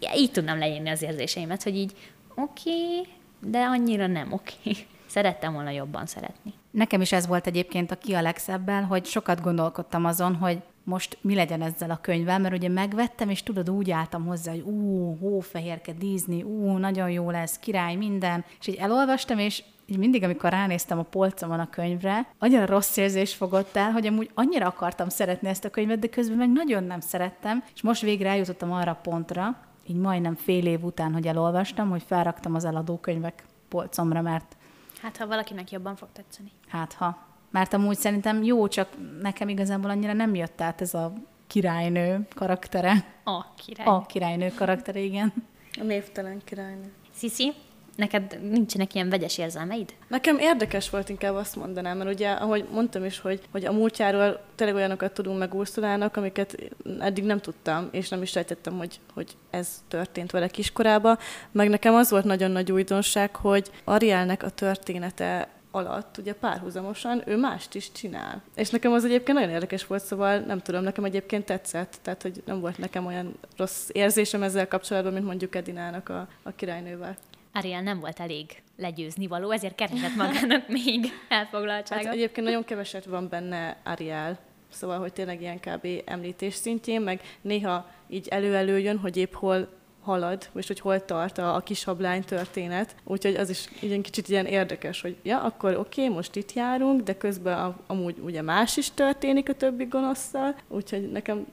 ja, 0.00 0.10
így 0.16 0.30
tudnám 0.30 0.58
leírni 0.58 0.88
az 0.88 1.02
érzéseimet, 1.02 1.62
hogy 1.62 1.76
így 1.76 1.92
oké, 2.34 2.70
okay, 2.70 3.06
de 3.40 3.58
annyira 3.58 4.06
nem 4.06 4.32
oké. 4.32 4.54
Okay. 4.64 4.86
Szerettem 5.06 5.52
volna 5.52 5.70
jobban 5.70 6.06
szeretni. 6.06 6.52
Nekem 6.70 7.00
is 7.00 7.12
ez 7.12 7.26
volt 7.26 7.46
egyébként 7.46 7.90
a 7.90 7.96
ki 7.96 8.14
a 8.14 8.22
legszebbel, 8.22 8.82
hogy 8.82 9.04
sokat 9.04 9.40
gondolkodtam 9.40 10.04
azon, 10.04 10.34
hogy 10.34 10.58
most 10.84 11.18
mi 11.20 11.34
legyen 11.34 11.62
ezzel 11.62 11.90
a 11.90 12.00
könyvvel, 12.00 12.38
mert 12.38 12.54
ugye 12.54 12.68
megvettem, 12.68 13.30
és 13.30 13.42
tudod, 13.42 13.70
úgy 13.70 13.90
álltam 13.90 14.26
hozzá, 14.26 14.50
hogy 14.50 14.60
ú, 14.60 15.16
hófehérke 15.20 15.92
Disney, 15.92 16.42
ú, 16.42 16.76
nagyon 16.76 17.10
jó 17.10 17.30
lesz, 17.30 17.58
király, 17.58 17.94
minden. 17.94 18.44
És 18.60 18.66
így 18.66 18.74
elolvastam, 18.74 19.38
és 19.38 19.62
így 19.90 19.98
mindig, 19.98 20.22
amikor 20.22 20.50
ránéztem 20.50 20.98
a 20.98 21.02
polcomon 21.02 21.60
a 21.60 21.70
könyvre, 21.70 22.26
annyira 22.38 22.66
rossz 22.66 22.96
érzés 22.96 23.34
fogott 23.34 23.76
el, 23.76 23.90
hogy 23.90 24.06
amúgy 24.06 24.30
annyira 24.34 24.66
akartam 24.66 25.08
szeretni 25.08 25.48
ezt 25.48 25.64
a 25.64 25.70
könyvet, 25.70 25.98
de 25.98 26.08
közben 26.08 26.36
meg 26.36 26.50
nagyon 26.52 26.84
nem 26.84 27.00
szerettem, 27.00 27.64
és 27.74 27.82
most 27.82 28.02
végre 28.02 28.28
eljutottam 28.28 28.72
arra 28.72 28.90
a 28.90 29.00
pontra, 29.02 29.56
így 29.86 29.96
majdnem 29.96 30.34
fél 30.34 30.66
év 30.66 30.84
után, 30.84 31.12
hogy 31.12 31.26
elolvastam, 31.26 31.90
hogy 31.90 32.02
felraktam 32.06 32.54
az 32.54 32.64
eladókönyvek 32.64 33.44
polcomra, 33.68 34.20
mert 34.20 34.56
Hát, 35.02 35.16
ha 35.16 35.26
valakinek 35.26 35.70
jobban 35.70 35.96
fog 35.96 36.08
tetszeni. 36.12 36.50
Hát 36.68 36.92
ha. 36.92 37.18
Mert 37.50 37.72
amúgy 37.72 37.96
szerintem 37.96 38.42
jó, 38.42 38.68
csak 38.68 38.88
nekem 39.22 39.48
igazából 39.48 39.90
annyira 39.90 40.12
nem 40.12 40.34
jött 40.34 40.60
át 40.60 40.80
ez 40.80 40.94
a 40.94 41.12
királynő 41.46 42.26
karaktere. 42.34 43.04
A 43.24 43.54
király. 43.54 43.86
A 43.86 44.06
királynő 44.06 44.48
karaktere, 44.48 45.00
igen. 45.00 45.32
A 45.80 45.82
névtelen 45.82 46.40
királynő. 46.44 46.92
Sziszi, 47.12 47.52
neked 47.96 48.38
nincsenek 48.50 48.94
ilyen 48.94 49.08
vegyes 49.08 49.38
érzelmeid? 49.38 49.94
Nekem 50.08 50.38
érdekes 50.38 50.90
volt 50.90 51.08
inkább 51.08 51.34
azt 51.34 51.56
mondanám, 51.56 51.96
mert 51.96 52.10
ugye, 52.10 52.30
ahogy 52.30 52.64
mondtam 52.72 53.04
is, 53.04 53.18
hogy, 53.18 53.40
hogy 53.50 53.64
a 53.64 53.72
múltjáról 53.72 54.40
tényleg 54.54 54.76
olyanokat 54.76 55.12
tudunk 55.12 55.38
meg 55.38 55.54
Ursulának, 55.54 56.16
amiket 56.16 56.56
eddig 56.98 57.24
nem 57.24 57.40
tudtam, 57.40 57.88
és 57.90 58.08
nem 58.08 58.22
is 58.22 58.30
sejtettem, 58.30 58.76
hogy, 58.76 59.00
hogy 59.14 59.36
ez 59.50 59.68
történt 59.88 60.30
vele 60.30 60.48
kiskorában. 60.48 61.18
Meg 61.50 61.68
nekem 61.68 61.94
az 61.94 62.10
volt 62.10 62.24
nagyon 62.24 62.50
nagy 62.50 62.72
újdonság, 62.72 63.36
hogy 63.36 63.70
Arielnek 63.84 64.42
a 64.42 64.50
története 64.50 65.48
alatt, 65.70 66.18
ugye 66.18 66.32
párhuzamosan 66.32 67.22
ő 67.26 67.36
mást 67.36 67.74
is 67.74 67.92
csinál. 67.92 68.42
És 68.54 68.70
nekem 68.70 68.92
az 68.92 69.04
egyébként 69.04 69.38
nagyon 69.38 69.52
érdekes 69.52 69.86
volt, 69.86 70.04
szóval 70.04 70.38
nem 70.38 70.60
tudom, 70.60 70.82
nekem 70.82 71.04
egyébként 71.04 71.44
tetszett, 71.44 71.98
tehát 72.02 72.22
hogy 72.22 72.42
nem 72.44 72.60
volt 72.60 72.78
nekem 72.78 73.06
olyan 73.06 73.38
rossz 73.56 73.88
érzésem 73.92 74.42
ezzel 74.42 74.68
kapcsolatban, 74.68 75.12
mint 75.12 75.24
mondjuk 75.24 75.54
Edinának 75.54 76.08
a, 76.08 76.28
a 76.42 76.50
királynővel. 76.50 77.16
Ariel 77.52 77.82
nem 77.82 78.00
volt 78.00 78.20
elég 78.20 78.62
legyőzni 78.76 79.26
való, 79.26 79.50
ezért 79.50 79.74
keresett 79.74 80.14
magának 80.14 80.68
még 80.82 81.12
elfoglaltságot. 81.28 82.04
Hát 82.04 82.14
egyébként 82.14 82.46
nagyon 82.46 82.64
keveset 82.64 83.04
van 83.04 83.28
benne 83.28 83.76
Ariel, 83.84 84.38
szóval, 84.68 84.98
hogy 84.98 85.12
tényleg 85.12 85.40
ilyen 85.40 85.60
kb. 85.60 85.86
említés 86.04 86.54
szintjén, 86.54 87.00
meg 87.00 87.20
néha 87.40 87.90
így 88.08 88.28
elő-elő 88.28 88.78
jön, 88.78 88.98
hogy 88.98 89.16
épp 89.16 89.32
hol 89.32 89.68
halad, 90.02 90.48
és 90.54 90.66
hogy 90.66 90.80
hol 90.80 91.04
tart 91.04 91.38
a, 91.38 91.54
a 91.54 91.60
kis 91.60 91.84
hablány 91.84 92.24
történet. 92.24 92.94
Úgyhogy 93.04 93.34
az 93.34 93.50
is 93.50 93.68
ilyen 93.80 94.02
kicsit 94.02 94.28
ilyen 94.28 94.46
érdekes, 94.46 95.00
hogy 95.00 95.16
ja, 95.22 95.42
akkor 95.42 95.76
oké, 95.76 96.02
okay, 96.02 96.14
most 96.14 96.36
itt 96.36 96.52
járunk, 96.52 97.02
de 97.02 97.16
közben 97.16 97.58
a, 97.58 97.76
amúgy 97.86 98.16
ugye 98.24 98.42
más 98.42 98.76
is 98.76 98.90
történik 98.90 99.48
a 99.48 99.54
többi 99.54 99.84
gonoszszal, 99.84 100.56
úgyhogy 100.68 101.10
nekem, 101.10 101.46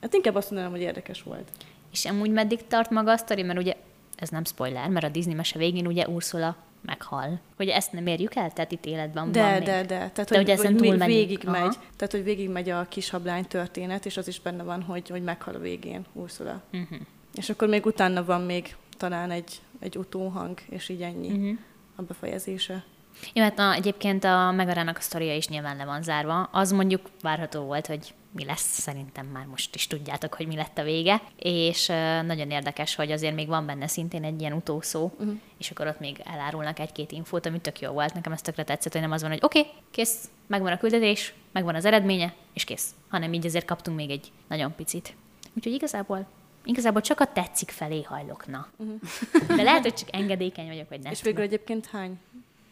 hát 0.00 0.14
inkább 0.14 0.34
azt 0.34 0.50
mondanám, 0.50 0.72
hogy 0.72 0.80
érdekes 0.80 1.22
volt. 1.22 1.50
És 1.92 2.04
amúgy 2.04 2.30
meddig 2.30 2.66
tart 2.66 2.90
maga 2.90 3.12
a 3.12 3.16
sztori, 3.16 3.42
mert 3.42 3.58
ugye 3.58 3.74
ez 4.22 4.28
nem 4.28 4.44
spoiler, 4.44 4.88
mert 4.88 5.04
a 5.04 5.08
Disney 5.08 5.34
mese 5.34 5.58
végén 5.58 5.86
ugye 5.86 6.08
Ursula 6.08 6.56
meghal. 6.80 7.40
Hogy 7.56 7.68
ezt 7.68 7.92
nem 7.92 8.06
érjük 8.06 8.34
el? 8.34 8.52
Tehát 8.52 8.72
itt 8.72 8.86
életben 8.86 9.32
De, 9.32 9.40
van 9.42 9.64
de, 9.64 9.76
még. 9.76 9.86
de. 9.86 9.96
Tehát, 9.96 10.14
De 10.14 10.24
hogy, 10.28 10.36
hogy 10.36 10.50
ezen 10.50 10.76
túl 10.76 10.96
menjünk. 10.96 11.20
végig 11.20 11.44
megy. 11.44 11.74
Tehát, 11.96 12.10
hogy 12.10 12.24
végig 12.24 12.48
megy 12.48 12.68
a 12.70 12.86
kis 12.88 13.10
hablány 13.10 13.44
történet, 13.46 14.06
és 14.06 14.16
az 14.16 14.28
is 14.28 14.40
benne 14.40 14.62
van, 14.62 14.82
hogy, 14.82 15.08
hogy 15.08 15.22
meghal 15.22 15.54
a 15.54 15.58
végén 15.58 16.04
Ursula. 16.12 16.62
Uh-huh. 16.72 16.98
És 17.34 17.50
akkor 17.50 17.68
még 17.68 17.86
utána 17.86 18.24
van 18.24 18.40
még 18.40 18.76
talán 18.96 19.30
egy, 19.30 19.60
egy 19.80 19.96
utóhang, 19.96 20.58
és 20.68 20.88
így 20.88 21.02
ennyi 21.02 21.28
Uh-huh. 21.28 21.58
a 21.96 22.02
befejezése. 22.02 22.84
Jó, 23.32 23.42
hát 23.42 23.56
na, 23.56 23.74
egyébként 23.74 24.24
a 24.24 24.50
Megarának 24.50 24.96
a 24.96 25.00
sztoria 25.00 25.34
is 25.36 25.48
nyilván 25.48 25.76
le 25.76 25.84
van 25.84 26.02
zárva. 26.02 26.42
Az 26.42 26.72
mondjuk 26.72 27.00
várható 27.22 27.60
volt, 27.62 27.86
hogy 27.86 28.14
mi 28.32 28.44
lesz, 28.44 28.80
szerintem 28.80 29.26
már 29.26 29.46
most 29.46 29.74
is 29.74 29.86
tudjátok, 29.86 30.34
hogy 30.34 30.46
mi 30.46 30.56
lett 30.56 30.78
a 30.78 30.82
vége, 30.82 31.22
és 31.38 31.86
nagyon 32.26 32.50
érdekes, 32.50 32.94
hogy 32.94 33.12
azért 33.12 33.34
még 33.34 33.48
van 33.48 33.66
benne 33.66 33.86
szintén 33.86 34.24
egy 34.24 34.40
ilyen 34.40 34.52
utószó, 34.52 35.04
uh-huh. 35.04 35.34
és 35.58 35.70
akkor 35.70 35.86
ott 35.86 36.00
még 36.00 36.20
elárulnak 36.24 36.78
egy-két 36.78 37.12
infót, 37.12 37.46
ami 37.46 37.60
tök 37.60 37.80
jó 37.80 37.92
volt, 37.92 38.14
nekem 38.14 38.32
ez 38.32 38.40
tökre 38.40 38.64
tetszett, 38.64 38.92
hogy 38.92 39.00
nem 39.00 39.12
az 39.12 39.20
van, 39.20 39.30
hogy 39.30 39.40
oké, 39.42 39.58
okay, 39.58 39.72
kész, 39.90 40.30
megvan 40.46 40.72
a 40.72 40.78
küldetés, 40.78 41.34
megvan 41.52 41.74
az 41.74 41.84
eredménye, 41.84 42.34
és 42.52 42.64
kész, 42.64 42.90
hanem 43.08 43.32
így 43.32 43.46
azért 43.46 43.66
kaptunk 43.66 43.96
még 43.96 44.10
egy 44.10 44.32
nagyon 44.48 44.74
picit. 44.74 45.14
Úgyhogy 45.54 45.72
igazából 45.72 46.26
Igazából 46.64 47.00
csak 47.00 47.20
a 47.20 47.32
tetszik 47.32 47.70
felé 47.70 48.02
hajlok, 48.02 48.46
na. 48.46 48.68
Uh-huh. 48.76 49.00
De 49.56 49.62
lehet, 49.62 49.82
hogy 49.82 49.94
csak 49.94 50.14
engedékeny 50.14 50.66
vagyok, 50.66 50.88
vagy 50.88 51.00
nem. 51.00 51.12
és 51.12 51.22
végül 51.22 51.42
egyébként 51.42 51.86
hány 51.86 52.18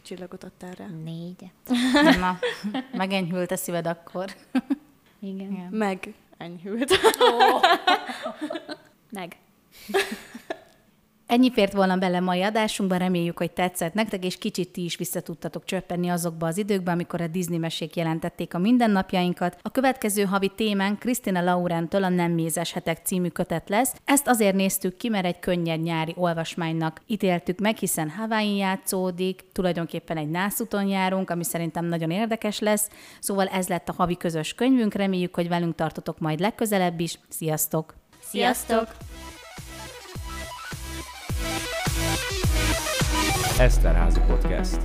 csillagot 0.02 0.44
adtál 0.44 0.72
rá? 0.72 0.86
Négy. 1.04 1.50
Na, 2.18 2.38
megenyhült 2.92 3.50
a 3.50 3.56
szíved 3.56 3.86
akkor. 3.86 4.34
Igen. 5.20 5.52
Igen. 5.52 5.68
Meg 5.70 6.14
enyhült. 6.36 7.00
Meg. 9.10 9.36
Ennyi 11.30 11.50
fért 11.52 11.72
volna 11.72 11.96
bele 11.96 12.20
mai 12.20 12.42
adásunkban, 12.42 12.98
reméljük, 12.98 13.38
hogy 13.38 13.50
tetszett 13.50 13.94
nektek, 13.94 14.24
és 14.24 14.38
kicsit 14.38 14.68
ti 14.68 14.84
is 14.84 14.96
vissza 14.96 15.20
tudtatok 15.20 15.64
csöppenni 15.64 16.08
azokba 16.08 16.46
az 16.46 16.56
időkbe, 16.56 16.90
amikor 16.90 17.20
a 17.20 17.26
Disney 17.26 17.58
mesék 17.58 17.96
jelentették 17.96 18.54
a 18.54 18.58
mindennapjainkat. 18.58 19.58
A 19.62 19.70
következő 19.70 20.22
havi 20.22 20.52
témánk 20.56 20.98
Krisztina 20.98 21.42
Laurentől 21.42 22.04
a 22.04 22.08
Nem 22.08 22.32
mézes 22.32 22.72
hetek 22.72 22.98
című 23.04 23.28
kötet 23.28 23.68
lesz. 23.68 23.94
Ezt 24.04 24.28
azért 24.28 24.54
néztük 24.54 24.96
ki, 24.96 25.08
mert 25.08 25.24
egy 25.24 25.38
könnyed 25.38 25.82
nyári 25.82 26.14
olvasmánynak 26.16 27.00
ítéltük 27.06 27.58
meg, 27.58 27.76
hiszen 27.76 28.10
Hawaii 28.10 28.56
játszódik, 28.56 29.44
tulajdonképpen 29.52 30.16
egy 30.16 30.30
nászúton 30.30 30.86
járunk, 30.86 31.30
ami 31.30 31.44
szerintem 31.44 31.84
nagyon 31.84 32.10
érdekes 32.10 32.58
lesz. 32.58 32.88
Szóval 33.20 33.46
ez 33.46 33.68
lett 33.68 33.88
a 33.88 33.94
havi 33.96 34.16
közös 34.16 34.54
könyvünk, 34.54 34.94
reméljük, 34.94 35.34
hogy 35.34 35.48
velünk 35.48 35.74
tartotok 35.74 36.18
majd 36.18 36.40
legközelebb 36.40 37.00
is. 37.00 37.18
Sziasztok! 37.28 37.94
Sziasztok! 38.20 38.88
Eszterházi 43.60 44.20
Podcast. 44.20 44.80